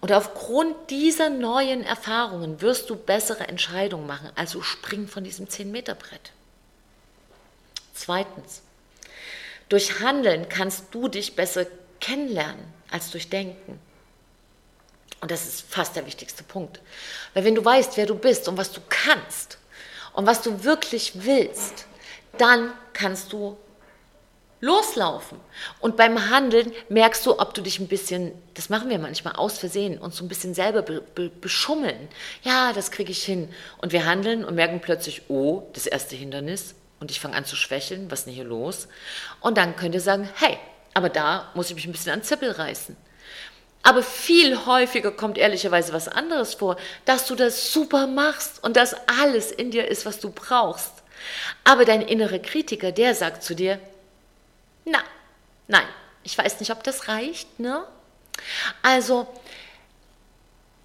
Und 0.00 0.12
aufgrund 0.12 0.90
dieser 0.90 1.30
neuen 1.30 1.82
Erfahrungen 1.82 2.60
wirst 2.60 2.90
du 2.90 2.96
bessere 2.96 3.48
Entscheidungen 3.48 4.06
machen. 4.06 4.30
Also 4.34 4.62
spring 4.62 5.08
von 5.08 5.24
diesem 5.24 5.46
10-Meter-Brett. 5.46 6.32
Zweitens, 7.94 8.62
durch 9.68 10.00
Handeln 10.00 10.48
kannst 10.48 10.84
du 10.92 11.08
dich 11.08 11.34
besser 11.34 11.66
kennenlernen 11.98 12.64
als 12.90 13.10
durch 13.10 13.30
Denken. 13.30 13.80
Und 15.20 15.30
das 15.30 15.46
ist 15.46 15.62
fast 15.62 15.96
der 15.96 16.06
wichtigste 16.06 16.44
Punkt. 16.44 16.80
Weil 17.34 17.44
wenn 17.44 17.54
du 17.54 17.64
weißt, 17.64 17.96
wer 17.96 18.06
du 18.06 18.14
bist 18.14 18.48
und 18.48 18.58
was 18.58 18.70
du 18.70 18.80
kannst 18.88 19.58
und 20.16 20.26
was 20.26 20.42
du 20.42 20.64
wirklich 20.64 21.12
willst, 21.24 21.86
dann 22.38 22.72
kannst 22.94 23.32
du 23.32 23.56
loslaufen. 24.60 25.38
Und 25.80 25.98
beim 25.98 26.30
Handeln 26.30 26.72
merkst 26.88 27.26
du, 27.26 27.38
ob 27.38 27.52
du 27.52 27.60
dich 27.60 27.78
ein 27.78 27.86
bisschen, 27.86 28.32
das 28.54 28.70
machen 28.70 28.88
wir 28.88 28.98
manchmal 28.98 29.36
aus 29.36 29.58
Versehen, 29.58 29.98
uns 29.98 30.16
so 30.16 30.24
ein 30.24 30.28
bisschen 30.28 30.54
selber 30.54 30.80
be, 30.80 31.02
be, 31.14 31.28
beschummeln. 31.28 32.08
Ja, 32.42 32.72
das 32.72 32.90
kriege 32.90 33.12
ich 33.12 33.22
hin. 33.22 33.50
Und 33.78 33.92
wir 33.92 34.06
handeln 34.06 34.42
und 34.44 34.54
merken 34.54 34.80
plötzlich, 34.80 35.22
oh, 35.28 35.68
das 35.74 35.86
erste 35.86 36.16
Hindernis. 36.16 36.74
Und 36.98 37.10
ich 37.10 37.20
fange 37.20 37.36
an 37.36 37.44
zu 37.44 37.54
schwächeln, 37.54 38.10
was 38.10 38.20
ist 38.20 38.24
denn 38.24 38.34
hier 38.34 38.44
los? 38.44 38.88
Und 39.40 39.58
dann 39.58 39.76
könnt 39.76 39.94
ihr 39.94 40.00
sagen, 40.00 40.28
hey, 40.36 40.58
aber 40.94 41.10
da 41.10 41.50
muss 41.52 41.68
ich 41.68 41.76
mich 41.76 41.86
ein 41.86 41.92
bisschen 41.92 42.12
an 42.12 42.22
Zippel 42.22 42.52
reißen. 42.52 42.96
Aber 43.86 44.02
viel 44.02 44.66
häufiger 44.66 45.12
kommt 45.12 45.38
ehrlicherweise 45.38 45.92
was 45.92 46.08
anderes 46.08 46.54
vor, 46.54 46.76
dass 47.04 47.24
du 47.26 47.36
das 47.36 47.72
super 47.72 48.08
machst 48.08 48.64
und 48.64 48.76
dass 48.76 48.96
alles 49.06 49.52
in 49.52 49.70
dir 49.70 49.86
ist, 49.86 50.04
was 50.04 50.18
du 50.18 50.30
brauchst. 50.30 50.90
Aber 51.62 51.84
dein 51.84 52.02
innerer 52.02 52.40
Kritiker, 52.40 52.90
der 52.90 53.14
sagt 53.14 53.44
zu 53.44 53.54
dir, 53.54 53.78
na, 54.84 54.98
nein, 55.68 55.86
ich 56.24 56.36
weiß 56.36 56.58
nicht, 56.58 56.72
ob 56.72 56.82
das 56.82 57.06
reicht, 57.06 57.60
ne? 57.60 57.84
Also, 58.82 59.28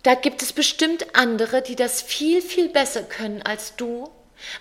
da 0.04 0.14
gibt 0.14 0.44
es 0.44 0.54
bestimmt 0.54 1.16
andere, 1.16 1.64
die 1.64 1.76
das 1.76 2.04
viel, 2.04 2.40
viel 2.40 2.70
besser 2.70 3.02
können 3.02 3.42
als 3.42 3.76
du. 3.78 4.12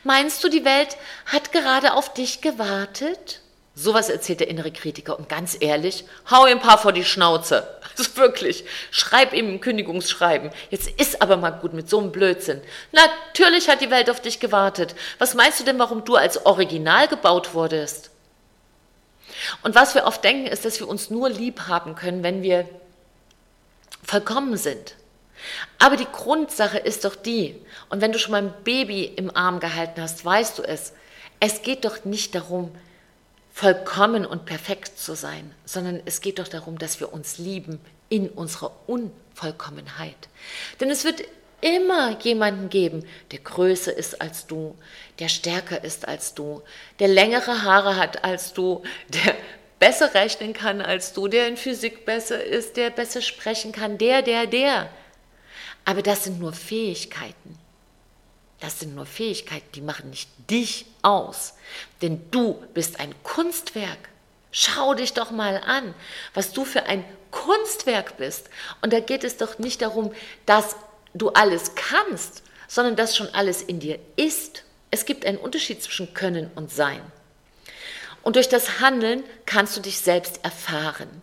Meinst 0.03 0.43
du, 0.43 0.49
die 0.49 0.65
Welt 0.65 0.97
hat 1.27 1.53
gerade 1.53 1.93
auf 1.93 2.15
dich 2.15 2.41
gewartet? 2.41 3.43
Sowas 3.81 4.11
erzählt 4.11 4.41
der 4.41 4.49
innere 4.49 4.71
Kritiker 4.71 5.19
und 5.19 5.31
ganz 5.31 5.57
ehrlich, 5.59 6.05
hau 6.31 6.45
ihm 6.47 6.59
ein 6.59 6.61
paar 6.61 6.77
vor 6.77 6.93
die 6.93 7.05
Schnauze. 7.05 7.67
Also 7.99 8.17
wirklich, 8.17 8.65
schreib 8.93 9.35
ihm 9.35 9.49
ein 9.49 9.61
Kündigungsschreiben. 9.61 10.51
Jetzt 10.71 10.89
ist 11.01 11.21
aber 11.21 11.37
mal 11.37 11.51
gut 11.51 11.75
mit 11.75 11.91
so 11.91 11.99
einem 11.99 12.13
Blödsinn. 12.13 12.63
Natürlich 12.93 13.69
hat 13.69 13.81
die 13.81 13.91
Welt 13.91 14.09
auf 14.09 14.21
dich 14.21 14.39
gewartet. 14.39 14.95
Was 15.19 15.35
meinst 15.35 15.61
du 15.61 15.65
denn, 15.65 15.79
warum 15.79 16.05
du 16.05 16.15
als 16.15 16.47
Original 16.47 17.09
gebaut 17.09 17.53
wurdest? 17.53 18.11
Und 19.63 19.75
was 19.75 19.95
wir 19.95 20.05
oft 20.05 20.23
denken, 20.23 20.47
ist, 20.47 20.65
dass 20.65 20.79
wir 20.79 20.89
uns 20.89 21.11
nur 21.11 21.29
lieb 21.29 21.63
haben 21.67 21.95
können, 21.95 22.23
wenn 22.23 22.43
wir 22.43 22.67
vollkommen 24.03 24.57
sind. 24.57 24.95
Aber 25.79 25.97
die 25.97 26.11
Grundsache 26.11 26.79
ist 26.79 27.05
doch 27.05 27.17
die, 27.17 27.61
und 27.89 28.01
wenn 28.01 28.13
du 28.13 28.19
schon 28.19 28.33
mal 28.33 28.43
ein 28.43 28.55
Baby 28.63 29.05
im 29.05 29.35
Arm 29.35 29.59
gehalten 29.59 30.01
hast, 30.01 30.25
weißt 30.25 30.59
du 30.59 30.63
es, 30.63 30.93
es 31.41 31.63
geht 31.63 31.85
doch 31.85 32.05
nicht 32.05 32.35
darum, 32.35 32.71
vollkommen 33.53 34.25
und 34.25 34.45
perfekt 34.45 34.99
zu 34.99 35.15
sein, 35.15 35.55
sondern 35.65 36.01
es 36.05 36.21
geht 36.21 36.39
doch 36.39 36.49
darum, 36.49 36.79
dass 36.79 37.01
wir 37.01 37.13
uns 37.13 37.39
lieben 37.39 37.81
in 38.09 38.29
unserer 38.29 38.73
Unvollkommenheit. 38.87 40.29
Denn 40.81 40.91
es 40.91 41.05
wird 41.05 41.23
immer 41.61 42.19
jemanden 42.21 42.71
geben, 42.71 43.05
der 43.33 43.41
größer 43.41 43.95
ist 43.95 44.21
als 44.21 44.47
du, 44.47 44.77
der 45.19 45.29
stärker 45.29 45.85
ist 45.85 46.09
als 46.09 46.35
du, 46.35 46.63
der 46.99 47.09
längere 47.09 47.63
Haare 47.63 47.97
hat 47.97 48.25
als 48.25 48.53
du, 48.53 48.83
der 49.09 49.35
besser 49.79 50.15
rechnen 50.15 50.53
kann 50.53 50.81
als 50.81 51.13
du, 51.13 51.29
der 51.29 51.49
in 51.49 51.57
Physik 51.57 52.05
besser 52.05 52.43
ist, 52.43 52.77
der 52.77 52.91
besser 52.91 53.21
sprechen 53.21 53.73
kann, 53.73 53.99
der, 53.99 54.23
der, 54.23 54.47
der. 54.47 54.89
Aber 55.85 56.03
das 56.03 56.25
sind 56.25 56.39
nur 56.39 56.53
Fähigkeiten. 56.53 57.59
Das 58.61 58.79
sind 58.79 58.95
nur 58.95 59.07
Fähigkeiten, 59.07 59.73
die 59.75 59.81
machen 59.81 60.11
nicht 60.11 60.29
dich 60.51 60.87
aus. 61.03 61.55
Denn 62.03 62.31
du 62.31 62.63
bist 62.75 63.01
ein 63.01 63.15
Kunstwerk. 63.23 63.99
Schau 64.53 64.95
dich 64.95 65.15
doch 65.15 65.31
mal 65.31 65.61
an, 65.65 65.95
was 66.35 66.53
du 66.53 66.65
für 66.65 66.85
ein 66.85 67.05
Kunstwerk 67.31 68.19
bist. 68.19 68.51
Und 68.83 68.93
da 68.93 69.01
geht 69.01 69.25
es 69.25 69.39
doch 69.39 69.59
nicht 69.59 69.81
darum, 69.81 70.13
dass 70.45 70.77
du 71.15 71.31
alles 71.31 71.75
kannst, 71.75 72.43
sondern 72.69 72.97
dass 72.97 73.17
schon 73.17 73.33
alles 73.35 73.63
in 73.63 73.81
dir 73.81 73.99
ist. 74.17 74.65
Es 74.91 75.07
gibt 75.07 75.25
einen 75.25 75.39
Unterschied 75.39 75.83
zwischen 75.83 76.13
Können 76.15 76.51
und 76.55 76.71
Sein. 76.71 77.01
Und 78.23 78.37
durch 78.37 78.49
das 78.49 78.81
Handeln 78.81 79.25
kannst 79.47 79.77
du 79.77 79.81
dich 79.81 80.01
selbst 80.01 80.45
erfahren. 80.45 81.23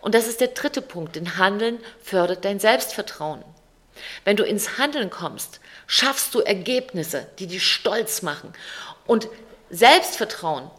Und 0.00 0.14
das 0.14 0.26
ist 0.26 0.40
der 0.40 0.48
dritte 0.48 0.82
Punkt, 0.82 1.16
denn 1.16 1.38
Handeln 1.38 1.78
fördert 2.02 2.44
dein 2.44 2.60
Selbstvertrauen. 2.60 3.44
Wenn 4.24 4.36
du 4.36 4.44
ins 4.44 4.78
Handeln 4.78 5.10
kommst, 5.10 5.60
schaffst 5.88 6.34
du 6.34 6.40
Ergebnisse, 6.40 7.26
die 7.40 7.48
dich 7.48 7.66
stolz 7.66 8.22
machen. 8.22 8.52
Und 9.06 9.28
Selbstvertrauen 9.70 10.70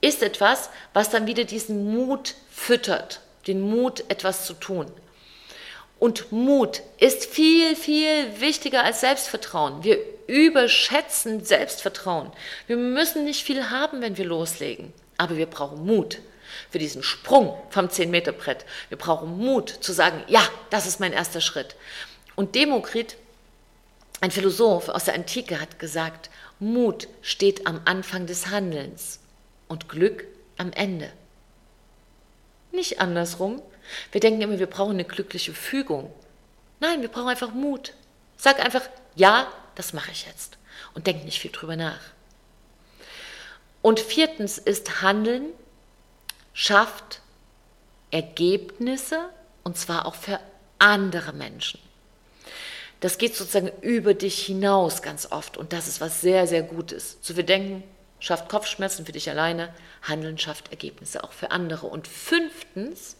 ist 0.00 0.22
etwas, 0.22 0.70
was 0.94 1.10
dann 1.10 1.26
wieder 1.26 1.44
diesen 1.44 1.92
Mut 1.92 2.34
füttert, 2.50 3.20
den 3.46 3.60
Mut, 3.60 4.04
etwas 4.08 4.46
zu 4.46 4.54
tun. 4.54 4.90
Und 5.98 6.30
Mut 6.30 6.82
ist 6.98 7.26
viel, 7.26 7.74
viel 7.74 8.40
wichtiger 8.40 8.84
als 8.84 9.00
Selbstvertrauen. 9.00 9.82
Wir 9.82 9.98
überschätzen 10.26 11.44
Selbstvertrauen. 11.44 12.30
Wir 12.66 12.76
müssen 12.76 13.24
nicht 13.24 13.44
viel 13.44 13.70
haben, 13.70 14.02
wenn 14.02 14.16
wir 14.16 14.26
loslegen, 14.26 14.92
aber 15.16 15.36
wir 15.36 15.46
brauchen 15.46 15.84
Mut 15.84 16.18
für 16.70 16.78
diesen 16.78 17.02
Sprung 17.02 17.56
vom 17.70 17.86
10-Meter-Brett. 17.86 18.66
Wir 18.88 18.98
brauchen 18.98 19.38
Mut 19.38 19.70
zu 19.70 19.92
sagen, 19.92 20.22
ja, 20.28 20.46
das 20.70 20.86
ist 20.86 21.00
mein 21.00 21.12
erster 21.12 21.40
Schritt. 21.40 21.76
Und 22.34 22.54
Demokrit, 22.54 23.16
ein 24.20 24.30
Philosoph 24.30 24.88
aus 24.88 25.04
der 25.04 25.14
Antike, 25.14 25.60
hat 25.60 25.78
gesagt, 25.78 26.30
Mut 26.58 27.08
steht 27.22 27.66
am 27.66 27.80
Anfang 27.84 28.26
des 28.26 28.48
Handelns 28.48 29.20
und 29.68 29.88
Glück 29.88 30.24
am 30.56 30.72
Ende. 30.72 31.12
Nicht 32.72 33.00
andersrum. 33.00 33.62
Wir 34.12 34.20
denken 34.20 34.40
immer, 34.40 34.58
wir 34.58 34.66
brauchen 34.66 34.92
eine 34.92 35.04
glückliche 35.04 35.52
Fügung. 35.52 36.12
Nein, 36.80 37.02
wir 37.02 37.08
brauchen 37.08 37.28
einfach 37.28 37.52
Mut. 37.52 37.92
Sag 38.36 38.64
einfach, 38.64 38.82
ja, 39.14 39.50
das 39.74 39.92
mache 39.92 40.10
ich 40.10 40.26
jetzt. 40.26 40.58
Und 40.94 41.06
denk 41.06 41.24
nicht 41.24 41.38
viel 41.38 41.52
drüber 41.52 41.76
nach. 41.76 42.00
Und 43.82 44.00
viertens 44.00 44.58
ist 44.58 45.02
Handeln 45.02 45.50
schafft 46.52 47.20
Ergebnisse 48.10 49.28
und 49.62 49.76
zwar 49.76 50.06
auch 50.06 50.14
für 50.14 50.40
andere 50.78 51.32
Menschen. 51.32 51.80
Das 53.00 53.18
geht 53.18 53.36
sozusagen 53.36 53.70
über 53.82 54.14
dich 54.14 54.44
hinaus 54.44 55.02
ganz 55.02 55.30
oft 55.30 55.56
und 55.56 55.72
das 55.72 55.86
ist 55.86 56.00
was 56.00 56.20
sehr, 56.20 56.46
sehr 56.46 56.62
Gutes. 56.62 57.20
Zu 57.20 57.34
viel 57.34 57.44
Denken 57.44 57.82
schafft 58.20 58.48
Kopfschmerzen 58.48 59.04
für 59.04 59.12
dich 59.12 59.28
alleine, 59.28 59.72
Handeln 60.02 60.38
schafft 60.38 60.70
Ergebnisse 60.70 61.22
auch 61.22 61.32
für 61.32 61.50
andere. 61.50 61.86
Und 61.86 62.08
fünftens, 62.08 63.16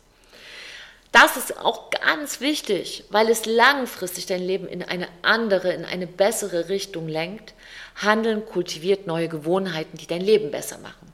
das 1.12 1.36
ist 1.36 1.58
auch 1.58 1.90
ganz 1.90 2.40
wichtig, 2.40 3.04
weil 3.10 3.28
es 3.28 3.46
langfristig 3.46 4.26
dein 4.26 4.42
Leben 4.42 4.66
in 4.66 4.82
eine 4.82 5.08
andere, 5.22 5.72
in 5.72 5.84
eine 5.84 6.06
bessere 6.06 6.68
Richtung 6.68 7.08
lenkt. 7.08 7.54
Handeln 7.96 8.44
kultiviert 8.46 9.06
neue 9.06 9.28
Gewohnheiten, 9.28 9.98
die 9.98 10.06
dein 10.06 10.20
Leben 10.20 10.50
besser 10.50 10.78
machen. 10.78 11.12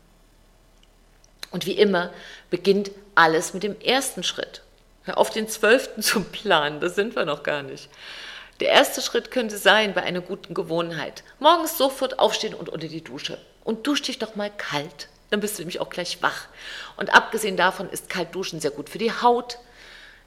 Und 1.50 1.66
wie 1.66 1.72
immer 1.72 2.12
beginnt 2.50 2.90
alles 3.14 3.54
mit 3.54 3.62
dem 3.62 3.78
ersten 3.80 4.22
Schritt. 4.22 4.62
Auf 5.06 5.30
den 5.30 5.48
zwölften 5.48 6.02
zu 6.02 6.22
planen, 6.22 6.80
das 6.80 6.94
sind 6.94 7.14
wir 7.14 7.24
noch 7.24 7.42
gar 7.42 7.62
nicht. 7.62 7.88
Der 8.60 8.68
erste 8.68 9.00
Schritt 9.00 9.30
könnte 9.30 9.58
sein 9.58 9.94
bei 9.94 10.02
einer 10.02 10.20
guten 10.20 10.54
Gewohnheit. 10.54 11.24
Morgens 11.40 11.78
sofort 11.78 12.18
aufstehen 12.18 12.54
und 12.54 12.68
unter 12.68 12.88
die 12.88 13.02
Dusche. 13.02 13.38
Und 13.64 13.86
dusch 13.86 14.02
dich 14.02 14.18
doch 14.18 14.36
mal 14.36 14.50
kalt. 14.50 15.08
Dann 15.30 15.40
bist 15.40 15.58
du 15.58 15.62
nämlich 15.62 15.80
auch 15.80 15.90
gleich 15.90 16.22
wach. 16.22 16.46
Und 16.96 17.14
abgesehen 17.14 17.56
davon 17.56 17.88
ist 17.88 18.08
Kaltduschen 18.08 18.60
sehr 18.60 18.70
gut 18.70 18.90
für 18.90 18.98
die 18.98 19.12
Haut. 19.12 19.58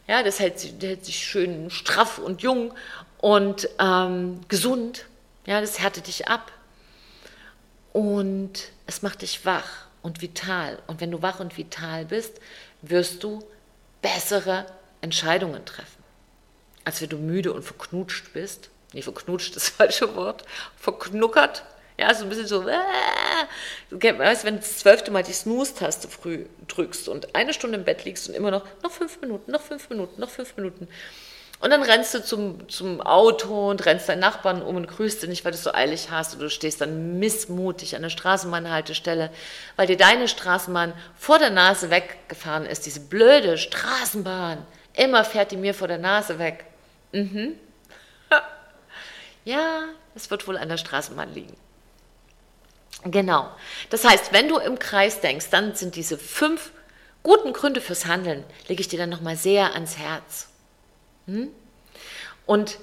Ja, 0.08 0.24
das 0.24 0.40
hält, 0.40 0.60
sich, 0.60 0.74
hält 0.82 1.06
sich 1.06 1.24
schön 1.24 1.70
straff 1.70 2.18
und 2.18 2.42
jung 2.42 2.74
und 3.20 3.70
ähm, 3.80 4.42
gesund. 4.48 5.06
Ja, 5.46 5.62
das 5.62 5.80
härtet 5.80 6.08
dich 6.08 6.28
ab. 6.28 6.52
Und 7.94 8.72
es 8.88 9.02
macht 9.02 9.22
dich 9.22 9.46
wach 9.46 9.88
und 10.02 10.22
vital. 10.22 10.80
Und 10.88 11.02
wenn 11.02 11.12
du 11.12 11.22
wach 11.22 11.40
und 11.40 11.58
vital 11.58 12.06
bist, 12.06 12.40
wirst 12.82 13.24
du 13.24 13.44
bessere 14.02 14.66
Entscheidungen 15.02 15.66
treffen. 15.66 16.05
Als 16.86 17.02
wenn 17.02 17.10
du 17.10 17.18
müde 17.18 17.52
und 17.52 17.64
verknutscht 17.64 18.32
bist. 18.34 18.70
Nee, 18.94 19.02
verknutscht 19.02 19.50
ist 19.50 19.56
das 19.58 19.70
falsche 19.70 20.16
Wort. 20.16 20.46
Verknuckert. 20.78 21.64
Ja, 21.98 22.14
so 22.14 22.24
ein 22.24 22.30
bisschen 22.30 22.48
so, 22.48 22.68
äh, 22.68 22.76
du 23.90 24.02
weißt, 24.02 24.44
wenn 24.44 24.56
du 24.56 24.60
das 24.60 24.80
zwölfte 24.80 25.12
Mal 25.12 25.24
die 25.24 25.32
Snooze-Taste 25.32 26.10
früh 26.10 26.46
drückst 26.68 27.08
und 27.08 27.36
eine 27.36 27.54
Stunde 27.54 27.78
im 27.78 27.86
Bett 27.86 28.04
liegst 28.04 28.28
und 28.28 28.36
immer 28.36 28.52
noch, 28.52 28.66
noch 28.84 28.92
fünf 28.92 29.22
Minuten, 29.22 29.50
noch 29.52 29.62
fünf 29.62 29.90
Minuten, 29.90 30.20
noch 30.20 30.30
fünf 30.30 30.58
Minuten. 30.58 30.90
Und 31.62 31.70
dann 31.70 31.84
rennst 31.84 32.14
du 32.14 32.22
zum, 32.22 32.68
zum 32.68 33.00
Auto 33.00 33.70
und 33.70 33.86
rennst 33.86 34.10
deinen 34.10 34.20
Nachbarn 34.20 34.62
um 34.62 34.76
und 34.76 34.88
grüßt 34.88 35.24
ihn 35.24 35.30
nicht, 35.30 35.46
weil 35.46 35.54
du 35.54 35.58
es 35.58 35.64
so 35.64 35.74
eilig 35.74 36.12
hast. 36.12 36.34
Und 36.34 36.42
du 36.42 36.50
stehst 36.50 36.82
dann 36.82 37.18
missmutig 37.18 37.96
an 37.96 38.02
der 38.02 38.10
Straßenbahnhaltestelle, 38.10 39.32
weil 39.78 39.88
dir 39.88 39.96
deine 39.96 40.28
Straßenbahn 40.28 40.94
vor 41.16 41.40
der 41.40 41.52
Nase 41.52 41.90
weggefahren 41.90 42.66
ist. 42.66 42.86
Diese 42.86 43.00
blöde 43.00 43.58
Straßenbahn. 43.58 44.66
Immer 44.94 45.24
fährt 45.24 45.52
die 45.52 45.58
mir 45.58 45.74
vor 45.74 45.88
der 45.88 45.98
Nase 45.98 46.40
weg. 46.40 46.66
Mhm. 47.16 47.58
ja, 49.46 49.86
es 50.16 50.30
wird 50.30 50.48
wohl 50.48 50.58
an 50.58 50.68
der 50.68 50.78
Straßenbahn 50.78 51.34
liegen. 51.34 51.56
Genau. 53.06 53.50
Das 53.90 54.04
heißt, 54.04 54.34
wenn 54.34 54.50
du 54.50 54.58
im 54.58 54.80
Kreis 54.80 55.22
denkst, 55.22 55.50
dann 55.50 55.76
sind 55.76 55.96
diese 55.96 56.18
fünf 56.18 56.72
guten 57.24 57.54
Gründe 57.54 57.80
fürs 57.80 58.06
Handeln, 58.06 58.44
lege 58.68 58.82
ich 58.82 58.88
dir 58.88 59.00
dann 59.00 59.10
nochmal 59.10 59.38
sehr 59.38 59.74
ans 59.74 59.98
Herz. 59.98 60.48
Hm? 61.28 61.50
Und 62.46 62.78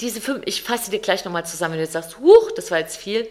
diese 0.00 0.20
fünf, 0.20 0.42
ich 0.44 0.62
fasse 0.62 0.90
dir 0.90 0.98
gleich 0.98 1.24
nochmal 1.24 1.46
zusammen, 1.46 1.74
wenn 1.74 1.80
du 1.80 1.90
sagst, 1.90 2.18
huch, 2.18 2.50
das 2.52 2.70
war 2.70 2.78
jetzt 2.78 2.96
viel. 2.96 3.26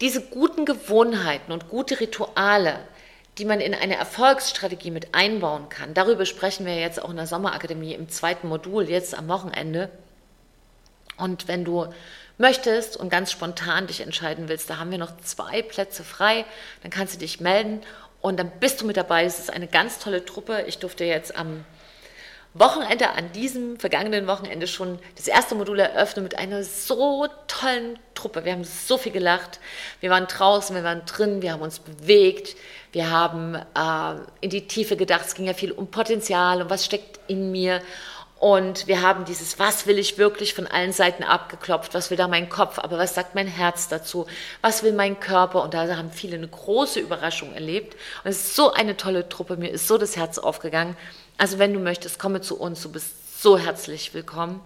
Diese 0.00 0.22
guten 0.22 0.64
Gewohnheiten 0.64 1.52
und 1.52 1.68
gute 1.68 2.00
Rituale, 2.00 2.80
die 3.38 3.44
man 3.44 3.60
in 3.60 3.74
eine 3.74 3.96
Erfolgsstrategie 3.96 4.90
mit 4.90 5.14
einbauen 5.14 5.68
kann, 5.68 5.94
darüber 5.94 6.26
sprechen 6.26 6.66
wir 6.66 6.76
jetzt 6.76 7.00
auch 7.00 7.10
in 7.10 7.16
der 7.16 7.26
Sommerakademie 7.26 7.94
im 7.94 8.08
zweiten 8.08 8.48
Modul, 8.48 8.88
jetzt 8.88 9.16
am 9.16 9.28
Wochenende. 9.28 9.90
Und 11.16 11.48
wenn 11.48 11.64
du 11.64 11.86
möchtest 12.36 12.96
und 12.96 13.10
ganz 13.10 13.30
spontan 13.30 13.86
dich 13.86 14.00
entscheiden 14.00 14.48
willst, 14.48 14.70
da 14.70 14.78
haben 14.78 14.90
wir 14.90 14.98
noch 14.98 15.16
zwei 15.18 15.62
Plätze 15.62 16.04
frei, 16.04 16.44
dann 16.82 16.90
kannst 16.90 17.14
du 17.14 17.18
dich 17.18 17.40
melden 17.40 17.80
und 18.20 18.38
dann 18.38 18.50
bist 18.60 18.80
du 18.80 18.86
mit 18.86 18.96
dabei. 18.96 19.24
Es 19.24 19.38
ist 19.38 19.52
eine 19.52 19.68
ganz 19.68 19.98
tolle 19.98 20.24
Truppe. 20.24 20.64
Ich 20.66 20.78
durfte 20.78 21.04
jetzt 21.04 21.36
am 21.36 21.64
Wochenende, 22.54 23.10
an 23.10 23.30
diesem 23.32 23.78
vergangenen 23.78 24.26
Wochenende 24.26 24.66
schon 24.66 24.98
das 25.16 25.28
erste 25.28 25.54
Modul 25.54 25.78
eröffnen 25.78 26.24
mit 26.24 26.38
einer 26.38 26.64
so 26.64 27.28
tollen 27.46 27.98
Truppe. 28.14 28.44
Wir 28.44 28.52
haben 28.52 28.64
so 28.64 28.98
viel 28.98 29.12
gelacht. 29.12 29.60
Wir 30.00 30.10
waren 30.10 30.26
draußen, 30.26 30.74
wir 30.74 30.82
waren 30.82 31.04
drin, 31.04 31.42
wir 31.42 31.52
haben 31.52 31.62
uns 31.62 31.78
bewegt. 31.78 32.56
Wir 32.92 33.10
haben 33.10 33.54
äh, 33.54 34.20
in 34.40 34.50
die 34.50 34.66
Tiefe 34.66 34.96
gedacht. 34.96 35.26
Es 35.26 35.34
ging 35.34 35.46
ja 35.46 35.54
viel 35.54 35.72
um 35.72 35.90
Potenzial 35.90 36.62
und 36.62 36.70
was 36.70 36.84
steckt 36.84 37.20
in 37.28 37.52
mir. 37.52 37.82
Und 38.40 38.86
wir 38.86 39.02
haben 39.02 39.24
dieses, 39.24 39.58
was 39.58 39.86
will 39.86 39.98
ich 39.98 40.16
wirklich 40.16 40.54
von 40.54 40.68
allen 40.68 40.92
Seiten 40.92 41.24
abgeklopft, 41.24 41.94
was 41.94 42.10
will 42.10 42.16
da 42.16 42.28
mein 42.28 42.48
Kopf, 42.48 42.78
aber 42.78 42.96
was 42.96 43.14
sagt 43.14 43.34
mein 43.34 43.48
Herz 43.48 43.88
dazu, 43.88 44.26
was 44.60 44.84
will 44.84 44.92
mein 44.92 45.18
Körper 45.18 45.64
und 45.64 45.74
da 45.74 45.96
haben 45.96 46.12
viele 46.12 46.36
eine 46.36 46.46
große 46.46 47.00
Überraschung 47.00 47.52
erlebt. 47.52 47.96
Und 48.22 48.30
es 48.30 48.36
ist 48.36 48.56
so 48.56 48.72
eine 48.72 48.96
tolle 48.96 49.28
Truppe, 49.28 49.56
mir 49.56 49.70
ist 49.70 49.88
so 49.88 49.98
das 49.98 50.16
Herz 50.16 50.38
aufgegangen. 50.38 50.96
Also 51.38 51.58
wenn 51.58 51.72
du 51.72 51.78
möchtest, 51.80 52.18
komme 52.18 52.40
zu 52.40 52.58
uns, 52.58 52.82
du 52.82 52.90
bist 52.90 53.40
so 53.40 53.56
herzlich 53.56 54.12
willkommen. 54.12 54.60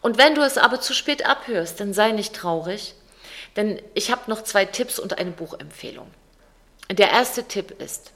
Und 0.00 0.18
wenn 0.18 0.34
du 0.34 0.42
es 0.42 0.58
aber 0.58 0.80
zu 0.80 0.94
spät 0.94 1.26
abhörst, 1.26 1.78
dann 1.78 1.92
sei 1.92 2.10
nicht 2.12 2.34
traurig, 2.34 2.94
denn 3.56 3.80
ich 3.94 4.10
habe 4.10 4.28
noch 4.30 4.42
zwei 4.42 4.64
Tipps 4.64 4.98
und 4.98 5.18
eine 5.18 5.30
Buchempfehlung. 5.30 6.10
Der 6.90 7.10
erste 7.10 7.44
Tipp 7.44 7.80
ist, 7.80 8.12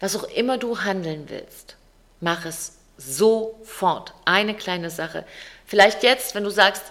was 0.00 0.16
auch 0.16 0.24
immer 0.24 0.58
du 0.58 0.80
handeln 0.80 1.28
willst, 1.28 1.76
mach 2.20 2.44
es 2.44 2.74
Sofort. 3.00 4.12
Eine 4.24 4.54
kleine 4.54 4.90
Sache. 4.90 5.24
Vielleicht 5.64 6.02
jetzt, 6.02 6.34
wenn 6.34 6.42
du 6.42 6.50
sagst, 6.50 6.82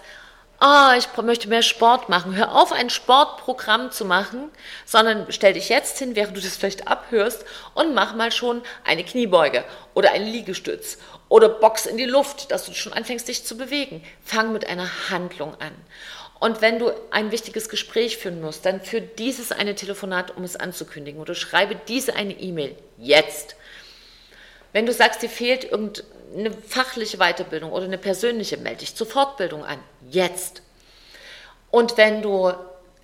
oh, 0.60 0.90
ich 0.96 1.08
möchte 1.22 1.48
mehr 1.48 1.62
Sport 1.62 2.08
machen. 2.08 2.34
Hör 2.36 2.54
auf, 2.54 2.72
ein 2.72 2.90
Sportprogramm 2.90 3.90
zu 3.90 4.04
machen, 4.04 4.50
sondern 4.84 5.26
stell 5.30 5.52
dich 5.52 5.68
jetzt 5.68 5.98
hin, 5.98 6.16
während 6.16 6.36
du 6.36 6.40
das 6.40 6.56
vielleicht 6.56 6.88
abhörst 6.88 7.44
und 7.74 7.94
mach 7.94 8.14
mal 8.14 8.32
schon 8.32 8.62
eine 8.84 9.04
Kniebeuge 9.04 9.64
oder 9.94 10.12
einen 10.12 10.26
Liegestütz 10.26 10.98
oder 11.28 11.48
Box 11.48 11.86
in 11.86 11.96
die 11.96 12.04
Luft, 12.04 12.50
dass 12.50 12.66
du 12.66 12.74
schon 12.74 12.92
anfängst, 12.92 13.28
dich 13.28 13.44
zu 13.44 13.56
bewegen. 13.56 14.02
Fang 14.24 14.52
mit 14.52 14.66
einer 14.66 14.88
Handlung 15.10 15.54
an. 15.60 15.72
Und 16.40 16.60
wenn 16.62 16.78
du 16.78 16.92
ein 17.10 17.32
wichtiges 17.32 17.68
Gespräch 17.68 18.16
führen 18.16 18.40
musst, 18.40 18.64
dann 18.64 18.80
führ 18.80 19.00
dieses 19.00 19.50
eine 19.50 19.74
Telefonat, 19.74 20.36
um 20.36 20.44
es 20.44 20.56
anzukündigen 20.56 21.20
oder 21.20 21.34
schreibe 21.34 21.74
diese 21.88 22.14
eine 22.14 22.32
E-Mail 22.32 22.76
jetzt. 22.96 23.56
Wenn 24.72 24.86
du 24.86 24.92
sagst, 24.92 25.22
dir 25.22 25.30
fehlt 25.30 25.72
irgendeine 26.30 26.62
fachliche 26.62 27.18
Weiterbildung 27.18 27.72
oder 27.72 27.84
eine 27.84 27.98
persönliche, 27.98 28.56
melde 28.56 28.80
dich 28.80 28.94
zur 28.94 29.06
Fortbildung 29.06 29.64
an. 29.64 29.78
Jetzt. 30.10 30.62
Und 31.70 31.96
wenn 31.96 32.22
du 32.22 32.52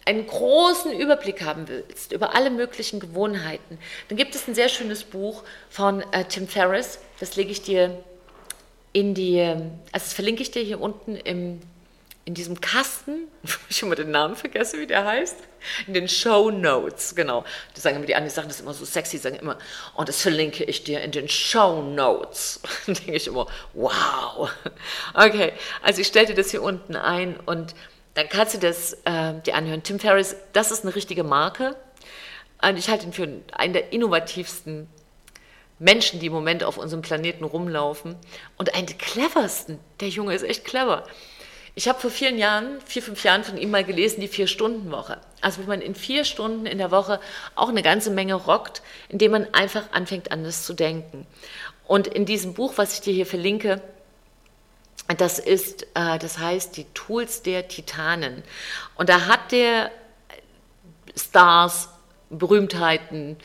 einen 0.07 0.27
großen 0.27 0.93
Überblick 0.93 1.43
haben 1.43 1.69
willst 1.69 2.13
über 2.13 2.35
alle 2.35 2.51
möglichen 2.51 3.01
Gewohnheiten, 3.01 3.79
dann 4.09 4.19
gibt 4.19 4.35
es 4.35 4.47
ein 4.47 4.55
sehr 4.55 4.69
schönes 4.69 5.05
Buch 5.05 5.43
von 5.71 6.03
äh, 6.13 6.25
Tim 6.25 6.47
Ferriss. 6.47 6.99
Das 7.21 7.37
lege 7.37 7.51
ich 7.51 7.63
dir 7.63 8.03
in 8.93 9.15
die, 9.15 9.41
also 9.41 9.69
das 9.93 10.13
verlinke 10.13 10.43
ich 10.43 10.51
dir 10.51 10.63
hier 10.63 10.81
unten 10.81 11.17
im 11.17 11.61
in 12.25 12.35
diesem 12.35 12.61
Kasten, 12.61 13.29
wo 13.43 13.57
ich 13.69 13.83
immer 13.83 13.95
den 13.95 14.11
Namen 14.11 14.37
vergesse, 14.37 14.79
wie 14.79 14.87
der 14.87 15.05
heißt, 15.05 15.37
in 15.87 15.95
den 15.95 16.09
Show 16.09 16.51
Notes, 16.51 17.15
genau. 17.15 17.45
Das 17.75 17.83
sagen 17.83 17.97
immer 17.97 18.07
die 18.07 18.15
anderen, 18.15 18.31
die 18.31 18.35
sagen 18.35 18.49
das 18.49 18.61
immer 18.61 18.75
so 18.75 18.85
sexy, 18.85 19.19
sagen 19.19 19.37
immer, 19.37 19.59
und 19.95 20.09
das 20.09 20.21
verlinke 20.21 20.65
ich 20.65 20.85
dir 20.85 21.03
in 21.03 21.11
den 21.11 21.29
Show 21.29 21.83
Notes. 21.83 22.61
Dann 22.87 22.95
denke 22.95 23.15
ich 23.15 23.27
immer, 23.27 23.47
wow. 23.73 24.51
Okay, 25.15 25.53
also 25.83 26.01
ich 26.01 26.07
stelle 26.07 26.27
dir 26.27 26.35
das 26.35 26.51
hier 26.51 26.63
unten 26.63 26.97
ein 26.97 27.39
und 27.47 27.75
dann 28.15 28.29
kannst 28.29 28.55
du 28.55 28.59
das 28.59 28.95
äh, 29.05 29.35
dir 29.45 29.57
anhören. 29.57 29.83
Tim 29.83 29.99
Ferriss, 29.99 30.37
das 30.53 30.71
ist 30.71 30.85
eine 30.85 30.95
richtige 30.95 31.25
Marke. 31.25 31.77
Und 32.63 32.79
ich 32.79 32.89
halte 32.89 33.07
ihn 33.07 33.13
für 33.13 33.29
einen 33.53 33.73
der 33.73 33.93
innovativsten 33.93 34.89
Menschen, 35.81 36.21
die 36.21 36.27
im 36.27 36.33
Moment 36.33 36.63
auf 36.63 36.79
unserem 36.79 37.03
Planeten 37.03 37.45
rumlaufen. 37.45 38.15
Und 38.57 38.75
einen 38.75 38.87
der 38.87 38.97
cleversten. 38.97 39.81
Der 39.99 40.09
Junge 40.09 40.33
ist 40.33 40.45
echt 40.45 40.65
clever. 40.65 41.05
Ich 41.77 41.89
habe 41.89 41.99
vor 41.99 42.11
vielen 42.11 42.39
Jahren, 42.39 42.81
vier, 42.83 43.03
fünf 43.03 43.25
Jahren 43.25 43.43
von 43.43 43.59
ihm 43.59 43.71
mal 43.73 43.83
gelesen, 43.83 44.21
die 44.21 44.29
Vier-Stunden-Woche. 44.29 45.19
Also 45.41 45.63
wie 45.63 45.67
man 45.67 45.81
in 45.81 45.97
vier 45.97 46.25
Stunden 46.25 46.67
in 46.67 46.79
der 46.79 46.93
Woche 46.93 47.21
auch 47.57 47.69
eine 47.69 47.83
ganze 47.83 48.11
Menge 48.11 48.35
rockt, 48.35 48.83
indem 49.09 49.33
man 49.33 49.53
einfach 49.53 49.91
anfängt, 49.91 50.31
anders 50.31 50.65
zu 50.65 50.75
denken. 50.75 51.27
Und 51.87 52.07
in 52.07 52.27
diesem 52.27 52.55
Buch, 52.55 52.75
was 52.77 52.95
ich 52.95 53.01
dir 53.01 53.13
hier 53.13 53.27
verlinke, 53.27 53.83
das 55.19 55.41
ist, 55.41 55.83
äh, 55.95 56.19
das 56.19 56.39
heißt, 56.39 56.77
die 56.77 56.87
Tools 56.95 57.43
der 57.43 57.67
Titanen. 57.67 58.45
Und 58.95 59.09
da 59.09 59.27
hat 59.27 59.51
der 59.51 59.91
Stars, 61.17 61.89
Berühmtheiten, 62.31 63.37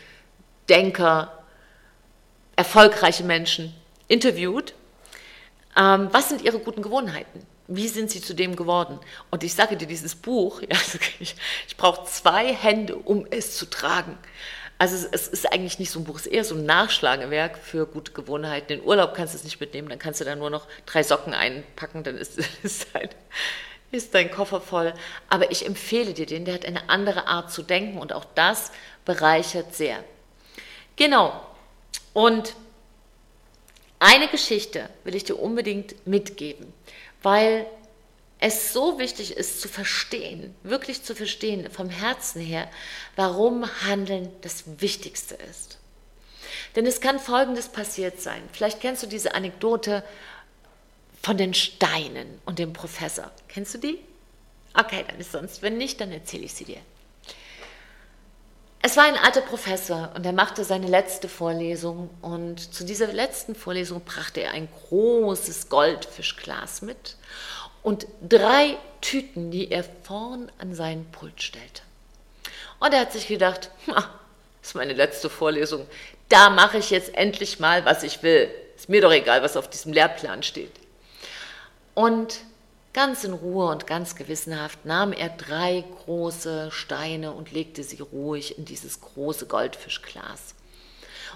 Denker, 0.70 1.44
erfolgreiche 2.56 3.24
Menschen 3.24 3.74
interviewt. 4.08 4.74
Ähm, 5.76 6.10
was 6.12 6.30
sind 6.30 6.44
ihre 6.44 6.60
guten 6.60 6.82
Gewohnheiten? 6.82 7.46
Wie 7.70 7.88
sind 7.88 8.10
sie 8.10 8.22
zu 8.22 8.34
dem 8.34 8.56
geworden? 8.56 9.00
Und 9.30 9.44
ich 9.44 9.54
sage 9.54 9.78
dir, 9.78 9.88
dieses 9.88 10.16
Buch, 10.16 10.62
ja, 10.70 10.78
ich, 11.20 11.36
ich 11.68 11.78
brauche 11.78 12.06
zwei 12.06 12.54
Hände, 12.54 12.96
um 12.96 13.26
es 13.30 13.56
zu 13.56 13.70
tragen. 13.70 14.18
Also 14.78 14.96
es, 14.96 15.06
es, 15.12 15.28
ist 15.28 15.52
eigentlich 15.52 15.78
nicht 15.78 15.92
so 15.92 16.00
ein 16.00 16.06
Buch, 16.06 16.16
es 16.16 16.26
ist 16.26 16.34
eher 16.34 16.44
so 16.46 16.56
ein 16.56 16.66
Nachschlagewerk 16.66 17.58
für 17.58 17.86
gute 17.86 18.12
Gewohnheiten. 18.14 18.74
In 18.74 18.84
Urlaub 18.84 19.14
kannst 19.14 19.34
du 19.34 19.38
es 19.38 19.44
nicht 19.44 19.60
mitnehmen, 19.60 19.90
dann 19.90 20.00
kannst 20.00 20.22
du 20.22 20.26
da 20.26 20.36
nur 20.36 20.50
noch 20.50 20.68
drei 20.86 21.04
Socken 21.04 21.34
einpacken, 21.34 22.04
dann 22.04 22.18
ist, 22.18 22.38
ist, 22.64 22.88
dein, 22.94 23.10
ist 23.92 24.16
dein 24.16 24.32
Koffer 24.32 24.62
voll. 24.62 24.94
Aber 25.30 25.52
ich 25.52 25.66
empfehle 25.66 26.14
dir 26.14 26.26
den, 26.26 26.46
der 26.46 26.56
hat 26.56 26.66
eine 26.66 26.90
andere 26.90 27.28
Art 27.28 27.52
zu 27.52 27.62
denken 27.62 28.00
und 28.00 28.14
auch 28.14 28.26
das 28.36 28.72
bereichert 29.06 29.76
sehr. 29.76 30.04
Genau. 30.96 31.46
Und 32.14 32.56
eine 34.00 34.30
Geschichte 34.30 34.90
will 35.04 35.14
ich 35.14 35.26
dir 35.26 35.36
unbedingt 35.36 36.08
mitgeben 36.08 36.74
weil 37.22 37.66
es 38.40 38.72
so 38.72 39.00
wichtig 39.00 39.36
ist 39.36 39.60
zu 39.62 39.68
verstehen, 39.68 40.56
wirklich 40.64 41.04
zu 41.04 41.14
verstehen 41.14 41.70
vom 41.72 41.90
Herzen 41.90 42.42
her, 42.42 42.70
warum 43.16 43.66
Handeln 43.86 44.32
das 44.42 44.64
Wichtigste 44.82 45.36
ist. 45.50 45.78
Denn 46.76 46.86
es 46.86 47.02
kann 47.02 47.20
Folgendes 47.20 47.68
passiert 47.68 48.22
sein. 48.22 48.42
Vielleicht 48.54 48.80
kennst 48.80 49.04
du 49.04 49.08
diese 49.08 49.36
Anekdote 49.36 50.04
von 51.22 51.38
den 51.38 51.54
Steinen 51.54 52.40
und 52.46 52.60
dem 52.60 52.74
Professor. 52.74 53.32
Kennst 53.50 53.74
du 53.74 53.78
die? 53.80 54.00
Okay, 54.74 55.04
dann 55.08 55.20
ist 55.20 55.32
sonst, 55.32 55.62
wenn 55.62 55.78
nicht, 55.78 56.00
dann 56.00 56.12
erzähle 56.12 56.46
ich 56.46 56.54
sie 56.54 56.66
dir. 56.66 56.80
Es 58.82 58.96
war 58.96 59.04
ein 59.04 59.18
alter 59.18 59.42
Professor 59.42 60.12
und 60.16 60.26
er 60.26 60.32
machte 60.32 60.64
seine 60.64 60.88
letzte 60.88 61.28
Vorlesung 61.28 62.10
und 62.22 62.74
zu 62.74 62.86
dieser 62.86 63.08
letzten 63.08 63.54
Vorlesung 63.54 64.02
brachte 64.06 64.42
er 64.42 64.52
ein 64.52 64.70
großes 64.88 65.68
Goldfischglas 65.68 66.82
mit 66.82 67.18
und 67.84 68.08
drei 68.22 68.78
Tüten, 69.02 69.52
die 69.52 69.70
er 69.70 69.84
vorn 70.04 70.50
an 70.60 70.74
seinen 70.74 71.06
Pult 71.12 71.42
stellte. 71.42 71.82
Und 72.80 72.94
er 72.94 73.02
hat 73.02 73.12
sich 73.12 73.28
gedacht, 73.28 73.70
das 73.88 74.06
ist 74.64 74.76
meine 74.76 74.94
letzte 74.94 75.30
Vorlesung, 75.30 75.86
da 76.30 76.50
mache 76.50 76.78
ich 76.78 76.90
jetzt 76.90 77.14
endlich 77.16 77.60
mal, 77.60 77.84
was 77.84 78.04
ich 78.04 78.24
will. 78.24 78.50
Ist 78.78 78.88
mir 78.88 79.02
doch 79.02 79.12
egal, 79.12 79.42
was 79.42 79.58
auf 79.58 79.70
diesem 79.70 79.92
Lehrplan 79.92 80.42
steht. 80.42 80.72
Und 81.96 82.38
Ganz 82.92 83.24
in 83.24 83.34
Ruhe 83.34 83.68
und 83.68 83.86
ganz 83.86 84.16
gewissenhaft 84.16 84.84
nahm 84.84 85.14
er 85.14 85.30
drei 85.30 85.84
große 86.06 86.72
Steine 86.72 87.34
und 87.34 87.52
legte 87.52 87.84
sie 87.84 88.02
ruhig 88.02 88.58
in 88.58 88.66
dieses 88.66 89.00
große 89.00 89.46
Goldfischglas. 89.46 90.56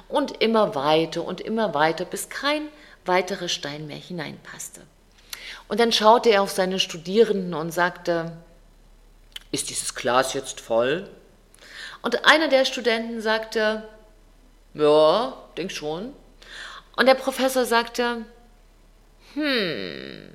Und 0.10 0.42
immer 0.42 0.74
weiter 0.74 1.24
und 1.24 1.42
immer 1.42 1.74
weiter, 1.74 2.06
bis 2.06 2.30
kein 2.30 2.68
weiterer 3.06 3.50
Stein 3.50 3.86
mehr 3.86 3.98
hineinpasste. 3.98 4.82
Und 5.68 5.80
dann 5.80 5.92
schaute 5.92 6.30
er 6.30 6.42
auf 6.42 6.52
seine 6.52 6.80
Studierenden 6.80 7.54
und 7.54 7.72
sagte, 7.72 8.32
ist 9.52 9.70
dieses 9.70 9.94
Glas 9.94 10.34
jetzt 10.34 10.60
voll? 10.60 11.10
Und 12.02 12.26
einer 12.26 12.48
der 12.48 12.66
Studenten 12.66 13.22
sagte, 13.22 13.88
ja, 14.74 15.38
denk 15.56 15.72
schon. 15.72 16.14
Und 16.96 17.06
der 17.06 17.14
Professor 17.14 17.66
sagte, 17.66 18.26
hm, 19.36 20.30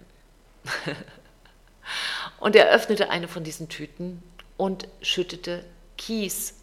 und 2.41 2.57
er 2.57 2.71
öffnete 2.71 3.11
eine 3.11 3.29
von 3.29 3.45
diesen 3.45 3.69
Tüten 3.69 4.23
und 4.57 4.89
schüttete 5.03 5.65
Kiessteine 5.97 6.57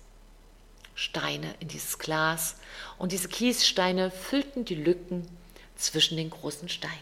in 1.59 1.67
dieses 1.67 1.99
Glas. 1.99 2.57
Und 2.97 3.11
diese 3.11 3.27
Kiessteine 3.27 4.11
füllten 4.11 4.65
die 4.65 4.75
Lücken 4.75 5.27
zwischen 5.75 6.17
den 6.17 6.29
großen 6.29 6.69
Steinen. 6.69 6.93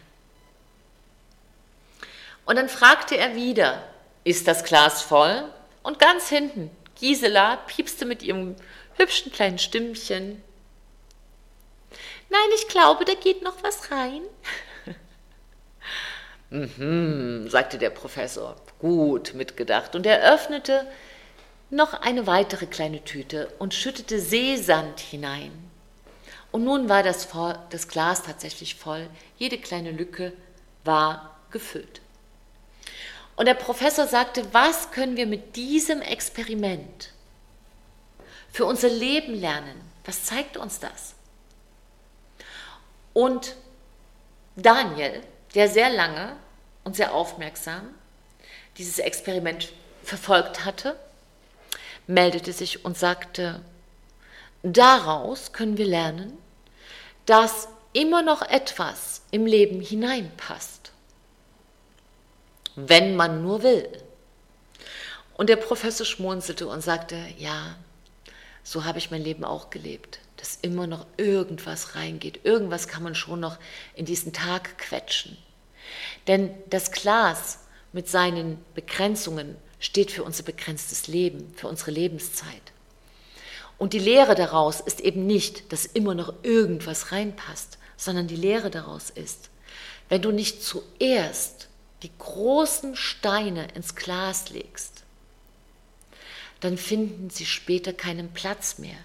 Und 2.44 2.56
dann 2.56 2.68
fragte 2.68 3.16
er 3.16 3.34
wieder, 3.34 3.82
ist 4.24 4.46
das 4.48 4.64
Glas 4.64 5.02
voll? 5.02 5.44
Und 5.82 5.98
ganz 5.98 6.28
hinten, 6.28 6.70
Gisela 6.98 7.56
piepste 7.56 8.04
mit 8.04 8.22
ihrem 8.22 8.56
hübschen 8.96 9.32
kleinen 9.32 9.58
Stimmchen. 9.58 10.42
Nein, 12.28 12.50
ich 12.56 12.68
glaube, 12.68 13.04
da 13.04 13.14
geht 13.14 13.42
noch 13.42 13.62
was 13.62 13.90
rein. 13.90 14.22
Mhm, 16.50 17.48
sagte 17.48 17.78
der 17.78 17.90
Professor, 17.90 18.56
gut 18.78 19.34
mitgedacht, 19.34 19.94
und 19.94 20.06
er 20.06 20.32
öffnete 20.32 20.86
noch 21.70 21.94
eine 21.94 22.26
weitere 22.26 22.66
kleine 22.66 23.02
Tüte 23.02 23.48
und 23.58 23.74
schüttete 23.74 24.20
Seesand 24.20 25.00
hinein. 25.00 25.52
Und 26.52 26.64
nun 26.64 26.88
war 26.88 27.02
das, 27.02 27.28
das 27.70 27.88
Glas 27.88 28.22
tatsächlich 28.22 28.76
voll, 28.76 29.08
jede 29.38 29.58
kleine 29.58 29.90
Lücke 29.90 30.32
war 30.84 31.36
gefüllt. 31.50 32.00
Und 33.36 33.46
der 33.46 33.54
Professor 33.54 34.06
sagte, 34.06 34.46
was 34.52 34.92
können 34.92 35.16
wir 35.16 35.26
mit 35.26 35.56
diesem 35.56 36.00
Experiment 36.00 37.10
für 38.52 38.64
unser 38.66 38.88
Leben 38.88 39.34
lernen? 39.34 39.80
Was 40.04 40.24
zeigt 40.24 40.56
uns 40.56 40.78
das? 40.78 41.14
Und 43.12 43.56
Daniel, 44.54 45.22
der 45.54 45.68
sehr 45.68 45.90
lange 45.90 46.36
und 46.82 46.96
sehr 46.96 47.14
aufmerksam 47.14 47.94
dieses 48.76 48.98
Experiment 48.98 49.72
verfolgt 50.02 50.64
hatte, 50.64 50.98
meldete 52.06 52.52
sich 52.52 52.84
und 52.84 52.98
sagte, 52.98 53.62
daraus 54.62 55.52
können 55.52 55.78
wir 55.78 55.86
lernen, 55.86 56.36
dass 57.26 57.68
immer 57.92 58.22
noch 58.22 58.42
etwas 58.42 59.22
im 59.30 59.46
Leben 59.46 59.80
hineinpasst, 59.80 60.92
wenn 62.74 63.16
man 63.16 63.42
nur 63.42 63.62
will. 63.62 63.88
Und 65.34 65.48
der 65.48 65.56
Professor 65.56 66.04
schmunzelte 66.04 66.66
und 66.66 66.80
sagte, 66.80 67.16
ja, 67.38 67.76
so 68.62 68.84
habe 68.84 68.98
ich 68.98 69.10
mein 69.10 69.22
Leben 69.22 69.44
auch 69.44 69.70
gelebt, 69.70 70.18
dass 70.44 70.58
immer 70.60 70.86
noch 70.86 71.06
irgendwas 71.16 71.94
reingeht, 71.94 72.40
irgendwas 72.44 72.86
kann 72.86 73.02
man 73.02 73.14
schon 73.14 73.40
noch 73.40 73.58
in 73.94 74.04
diesen 74.04 74.34
Tag 74.34 74.76
quetschen. 74.76 75.38
Denn 76.26 76.50
das 76.68 76.92
Glas 76.92 77.60
mit 77.94 78.10
seinen 78.10 78.62
Begrenzungen 78.74 79.56
steht 79.80 80.10
für 80.10 80.22
unser 80.22 80.42
begrenztes 80.42 81.08
Leben, 81.08 81.54
für 81.56 81.66
unsere 81.66 81.92
Lebenszeit. 81.92 82.60
Und 83.78 83.94
die 83.94 83.98
Lehre 83.98 84.34
daraus 84.34 84.80
ist 84.80 85.00
eben 85.00 85.26
nicht, 85.26 85.72
dass 85.72 85.86
immer 85.86 86.14
noch 86.14 86.34
irgendwas 86.42 87.10
reinpasst, 87.10 87.78
sondern 87.96 88.28
die 88.28 88.36
Lehre 88.36 88.68
daraus 88.68 89.08
ist, 89.08 89.48
wenn 90.10 90.20
du 90.20 90.30
nicht 90.30 90.62
zuerst 90.62 91.68
die 92.02 92.12
großen 92.18 92.96
Steine 92.96 93.68
ins 93.74 93.94
Glas 93.94 94.50
legst, 94.50 95.04
dann 96.60 96.76
finden 96.76 97.30
sie 97.30 97.46
später 97.46 97.94
keinen 97.94 98.34
Platz 98.34 98.76
mehr. 98.76 98.98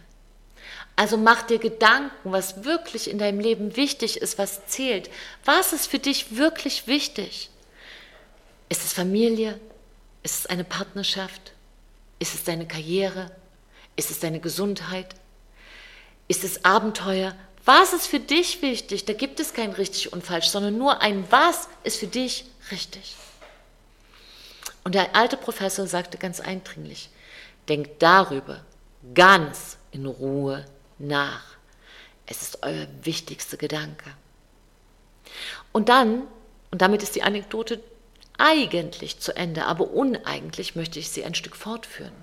Also 0.99 1.15
mach 1.15 1.43
dir 1.43 1.59
Gedanken, 1.59 2.33
was 2.33 2.65
wirklich 2.65 3.09
in 3.09 3.19
deinem 3.19 3.39
Leben 3.39 3.77
wichtig 3.77 4.17
ist, 4.17 4.37
was 4.37 4.65
zählt. 4.65 5.09
Was 5.45 5.71
ist 5.71 5.87
für 5.87 5.97
dich 5.97 6.35
wirklich 6.35 6.87
wichtig? 6.87 7.49
Ist 8.67 8.83
es 8.83 8.91
Familie? 8.91 9.57
Ist 10.23 10.39
es 10.39 10.45
eine 10.47 10.65
Partnerschaft? 10.65 11.53
Ist 12.19 12.35
es 12.35 12.43
deine 12.43 12.67
Karriere? 12.67 13.31
Ist 13.95 14.11
es 14.11 14.19
deine 14.19 14.41
Gesundheit? 14.41 15.15
Ist 16.27 16.43
es 16.43 16.65
Abenteuer? 16.65 17.33
Was 17.63 17.93
ist 17.93 18.07
für 18.07 18.19
dich 18.19 18.61
wichtig? 18.61 19.05
Da 19.05 19.13
gibt 19.13 19.39
es 19.39 19.53
kein 19.53 19.71
richtig 19.71 20.11
und 20.11 20.25
falsch, 20.25 20.49
sondern 20.49 20.77
nur 20.77 21.01
ein 21.01 21.23
Was 21.29 21.69
ist 21.85 21.95
für 21.95 22.07
dich 22.07 22.43
richtig. 22.71 23.15
Und 24.83 24.95
der 24.95 25.15
alte 25.15 25.37
Professor 25.37 25.87
sagte 25.87 26.17
ganz 26.17 26.41
eindringlich, 26.41 27.09
denkt 27.69 28.03
darüber 28.03 28.65
ganz 29.13 29.77
in 29.93 30.05
Ruhe 30.05 30.65
nach. 30.99 31.43
Es 32.25 32.41
ist 32.41 32.63
euer 32.63 32.87
wichtigster 33.01 33.57
Gedanke. 33.57 34.11
Und 35.71 35.89
dann, 35.89 36.23
und 36.71 36.81
damit 36.81 37.03
ist 37.03 37.15
die 37.15 37.23
Anekdote 37.23 37.81
eigentlich 38.37 39.19
zu 39.19 39.35
Ende, 39.35 39.65
aber 39.65 39.89
uneigentlich 39.91 40.75
möchte 40.75 40.99
ich 40.99 41.09
sie 41.09 41.23
ein 41.23 41.35
Stück 41.35 41.55
fortführen. 41.55 42.13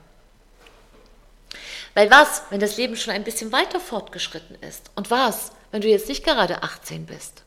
Weil 1.95 2.11
was, 2.11 2.43
wenn 2.51 2.61
das 2.61 2.77
Leben 2.77 2.97
schon 2.97 3.15
ein 3.15 3.25
bisschen 3.25 3.53
weiter 3.53 3.81
fortgeschritten 3.81 4.57
ist? 4.63 4.91
Und 4.95 5.11
was, 5.11 5.53
wenn 5.71 5.81
du 5.81 5.89
jetzt 5.89 6.09
nicht 6.09 6.25
gerade 6.25 6.63
18 6.63 7.07
bist? 7.07 7.43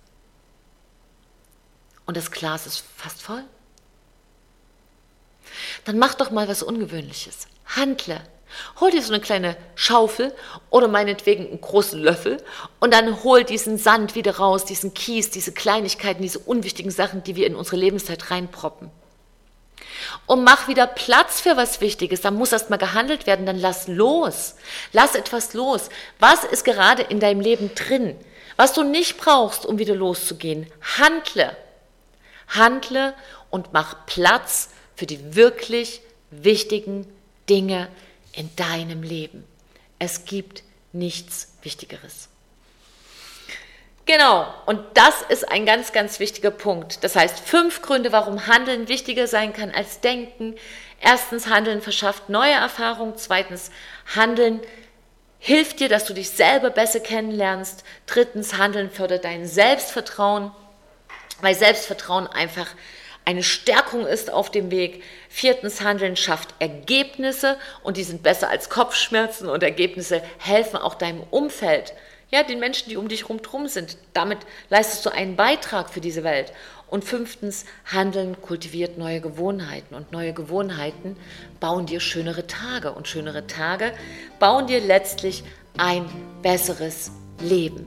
Und 2.05 2.17
das 2.17 2.31
Glas 2.31 2.65
ist 2.65 2.83
fast 2.95 3.21
voll? 3.21 3.43
Dann 5.85 5.99
mach 5.99 6.15
doch 6.15 6.31
mal 6.31 6.47
was 6.47 6.63
Ungewöhnliches. 6.63 7.47
Handle, 7.65 8.21
Hol 8.79 8.91
dir 8.91 9.01
so 9.01 9.13
eine 9.13 9.21
kleine 9.21 9.55
Schaufel 9.75 10.33
oder 10.69 10.87
meinetwegen 10.87 11.47
einen 11.47 11.61
großen 11.61 12.01
Löffel 12.01 12.37
und 12.79 12.93
dann 12.93 13.23
hol 13.23 13.43
diesen 13.43 13.77
Sand 13.77 14.15
wieder 14.15 14.37
raus, 14.37 14.65
diesen 14.65 14.93
Kies, 14.93 15.29
diese 15.29 15.51
Kleinigkeiten, 15.51 16.21
diese 16.21 16.39
unwichtigen 16.39 16.91
Sachen, 16.91 17.23
die 17.23 17.35
wir 17.35 17.47
in 17.47 17.55
unsere 17.55 17.77
Lebenszeit 17.77 18.31
reinproppen. 18.31 18.91
Und 20.25 20.43
mach 20.43 20.67
wieder 20.67 20.87
Platz 20.87 21.41
für 21.41 21.57
was 21.57 21.81
Wichtiges. 21.81 22.21
Dann 22.21 22.35
muss 22.35 22.51
erst 22.51 22.69
mal 22.69 22.77
gehandelt 22.77 23.27
werden, 23.27 23.45
dann 23.45 23.59
lass 23.59 23.87
los. 23.87 24.55
Lass 24.91 25.15
etwas 25.15 25.53
los. 25.53 25.89
Was 26.19 26.43
ist 26.43 26.63
gerade 26.65 27.03
in 27.03 27.19
deinem 27.19 27.41
Leben 27.41 27.73
drin, 27.75 28.15
was 28.55 28.73
du 28.73 28.83
nicht 28.83 29.17
brauchst, 29.17 29.65
um 29.65 29.77
wieder 29.77 29.95
loszugehen? 29.95 30.67
Handle. 30.97 31.55
Handle 32.47 33.13
und 33.49 33.73
mach 33.73 34.05
Platz 34.05 34.69
für 34.95 35.05
die 35.05 35.35
wirklich 35.35 36.01
wichtigen 36.31 37.07
Dinge 37.49 37.87
in 38.33 38.55
deinem 38.55 39.03
Leben. 39.03 39.43
Es 39.99 40.25
gibt 40.25 40.63
nichts 40.91 41.53
Wichtigeres. 41.61 42.29
Genau, 44.05 44.51
und 44.65 44.81
das 44.95 45.21
ist 45.29 45.47
ein 45.51 45.67
ganz, 45.67 45.91
ganz 45.91 46.19
wichtiger 46.19 46.49
Punkt. 46.49 47.03
Das 47.03 47.15
heißt, 47.15 47.39
fünf 47.41 47.83
Gründe, 47.83 48.11
warum 48.11 48.47
Handeln 48.47 48.87
wichtiger 48.87 49.27
sein 49.27 49.53
kann 49.53 49.69
als 49.69 49.99
Denken. 49.99 50.55
Erstens, 50.99 51.47
Handeln 51.47 51.79
verschafft 51.79 52.27
neue 52.27 52.53
Erfahrungen. 52.53 53.17
Zweitens, 53.17 53.69
Handeln 54.15 54.61
hilft 55.37 55.79
dir, 55.79 55.89
dass 55.89 56.05
du 56.05 56.13
dich 56.13 56.31
selber 56.31 56.71
besser 56.71 57.01
kennenlernst. 57.01 57.83
Drittens, 58.07 58.57
Handeln 58.57 58.89
fördert 58.89 59.25
dein 59.25 59.45
Selbstvertrauen, 59.45 60.51
weil 61.41 61.53
Selbstvertrauen 61.53 62.25
einfach 62.25 62.67
eine 63.29 63.43
Stärkung 63.43 64.07
ist 64.07 64.33
auf 64.33 64.49
dem 64.49 64.71
Weg. 64.71 65.03
Viertens, 65.29 65.81
Handeln 65.81 66.15
schafft 66.15 66.55
Ergebnisse 66.57 67.57
und 67.83 67.95
die 67.95 68.03
sind 68.03 68.23
besser 68.23 68.49
als 68.49 68.71
Kopfschmerzen 68.71 69.47
und 69.47 69.61
Ergebnisse 69.61 70.23
helfen 70.39 70.77
auch 70.77 70.95
deinem 70.95 71.21
Umfeld, 71.29 71.93
ja, 72.31 72.41
den 72.41 72.59
Menschen, 72.59 72.89
die 72.89 72.97
um 72.97 73.07
dich 73.07 73.29
herum 73.29 73.67
sind. 73.67 73.97
Damit 74.13 74.39
leistest 74.71 75.05
du 75.05 75.11
einen 75.11 75.35
Beitrag 75.35 75.91
für 75.91 76.01
diese 76.01 76.23
Welt. 76.23 76.53
Und 76.87 77.05
fünftens, 77.05 77.65
Handeln 77.85 78.41
kultiviert 78.41 78.97
neue 78.97 79.21
Gewohnheiten 79.21 79.93
und 79.93 80.11
neue 80.11 80.33
Gewohnheiten 80.33 81.15
bauen 81.59 81.85
dir 81.85 81.99
schönere 81.99 82.47
Tage 82.47 82.93
und 82.93 83.07
schönere 83.07 83.45
Tage 83.45 83.93
bauen 84.39 84.65
dir 84.65 84.81
letztlich 84.81 85.43
ein 85.77 86.09
besseres 86.41 87.11
Leben. 87.39 87.85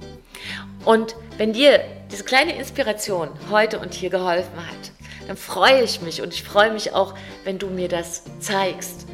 Und 0.84 1.16
wenn 1.36 1.52
dir 1.52 1.80
diese 2.12 2.22
kleine 2.22 2.56
Inspiration 2.56 3.28
heute 3.50 3.80
und 3.80 3.92
hier 3.92 4.10
geholfen 4.10 4.56
hat, 4.56 5.01
dann 5.26 5.36
freue 5.36 5.82
ich 5.82 6.00
mich 6.00 6.22
und 6.22 6.32
ich 6.34 6.42
freue 6.42 6.72
mich 6.72 6.92
auch, 6.92 7.14
wenn 7.44 7.58
du 7.58 7.68
mir 7.68 7.88
das 7.88 8.24
zeigst. 8.40 9.06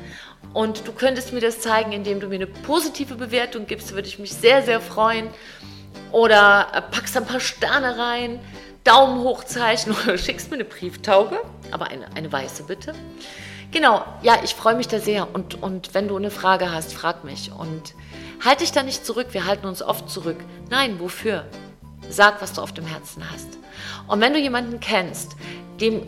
Und 0.55 0.87
du 0.87 0.93
könntest 0.93 1.33
mir 1.33 1.41
das 1.41 1.61
zeigen, 1.61 1.93
indem 1.93 2.21
du 2.21 2.29
mir 2.29 2.37
eine 2.37 2.47
positive 2.47 3.15
Bewertung 3.17 3.67
gibst, 3.67 3.93
würde 3.93 4.09
ich 4.09 4.19
mich 4.19 4.33
sehr, 4.33 4.63
sehr 4.63 4.81
freuen. 4.81 5.29
Oder 6.11 6.69
äh, 6.73 6.83
packst 6.83 7.17
ein 7.17 7.27
paar 7.27 7.41
Sterne 7.41 7.99
rein, 7.99 8.41
Daumen 8.85 9.23
hochzeichen 9.23 9.95
oder 10.05 10.17
schickst 10.17 10.51
mir 10.51 10.57
eine 10.57 10.65
Brieftaube, 10.65 11.41
aber 11.71 11.89
eine, 11.89 12.07
eine 12.15 12.33
weiße 12.33 12.65
bitte. 12.65 12.95
Genau, 13.71 14.03
ja, 14.23 14.39
ich 14.43 14.55
freue 14.55 14.77
mich 14.77 14.89
da 14.89 14.99
sehr. 14.99 15.35
Und, 15.35 15.63
und 15.63 15.93
wenn 15.93 16.09
du 16.09 16.17
eine 16.17 16.31
Frage 16.31 16.73
hast, 16.73 16.95
frag 16.95 17.25
mich. 17.25 17.53
Und 17.53 17.95
halt 18.43 18.61
dich 18.61 18.73
da 18.73 18.83
nicht 18.83 19.05
zurück, 19.05 19.29
wir 19.33 19.45
halten 19.45 19.67
uns 19.67 19.83
oft 19.83 20.09
zurück. 20.09 20.39
Nein, 20.71 20.99
wofür? 21.01 21.45
Sag, 22.11 22.41
was 22.41 22.53
du 22.53 22.63
auf 22.63 22.73
dem 22.73 22.87
Herzen 22.87 23.23
hast. 23.31 23.59
Und 24.07 24.21
wenn 24.21 24.33
du 24.33 24.39
jemanden 24.39 24.81
kennst, 24.81 25.37
dem 25.81 26.03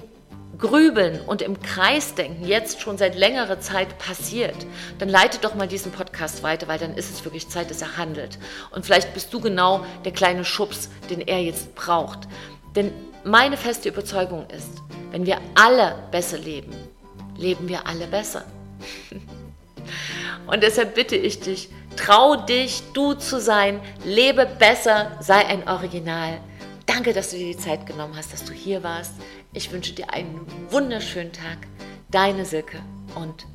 Grübeln 0.60 1.20
und 1.22 1.42
im 1.42 1.60
Kreisdenken 1.60 2.46
jetzt 2.46 2.80
schon 2.80 2.98
seit 2.98 3.16
längerer 3.16 3.60
Zeit 3.60 3.98
passiert, 3.98 4.56
dann 4.98 5.08
leite 5.08 5.38
doch 5.38 5.54
mal 5.54 5.66
diesen 5.66 5.90
Podcast 5.90 6.42
weiter, 6.42 6.68
weil 6.68 6.78
dann 6.78 6.94
ist 6.94 7.10
es 7.10 7.24
wirklich 7.24 7.48
Zeit, 7.48 7.70
dass 7.70 7.82
er 7.82 7.96
handelt. 7.96 8.38
Und 8.70 8.84
vielleicht 8.84 9.14
bist 9.14 9.32
du 9.32 9.40
genau 9.40 9.84
der 10.04 10.12
kleine 10.12 10.44
Schubs, 10.44 10.90
den 11.08 11.20
er 11.20 11.40
jetzt 11.42 11.74
braucht. 11.74 12.28
Denn 12.76 12.92
meine 13.24 13.56
feste 13.56 13.88
Überzeugung 13.88 14.46
ist, 14.50 14.82
wenn 15.10 15.26
wir 15.26 15.38
alle 15.54 15.96
besser 16.10 16.38
leben, 16.38 16.74
leben 17.36 17.68
wir 17.68 17.86
alle 17.86 18.06
besser. 18.06 18.44
Und 20.46 20.62
deshalb 20.62 20.94
bitte 20.94 21.16
ich 21.16 21.40
dich, 21.40 21.68
trau 22.00 22.36
dich, 22.36 22.82
du 22.94 23.14
zu 23.14 23.40
sein, 23.40 23.80
lebe 24.04 24.46
besser, 24.46 25.12
sei 25.20 25.46
ein 25.46 25.68
Original. 25.68 26.40
Danke, 26.86 27.12
dass 27.12 27.30
du 27.30 27.36
dir 27.36 27.52
die 27.52 27.56
Zeit 27.56 27.86
genommen 27.86 28.14
hast, 28.16 28.32
dass 28.32 28.44
du 28.44 28.52
hier 28.52 28.82
warst. 28.82 29.12
Ich 29.52 29.70
wünsche 29.70 29.92
dir 29.92 30.12
einen 30.12 30.46
wunderschönen 30.70 31.32
Tag. 31.32 31.58
Deine 32.10 32.44
Silke 32.44 32.78
und 33.14 33.46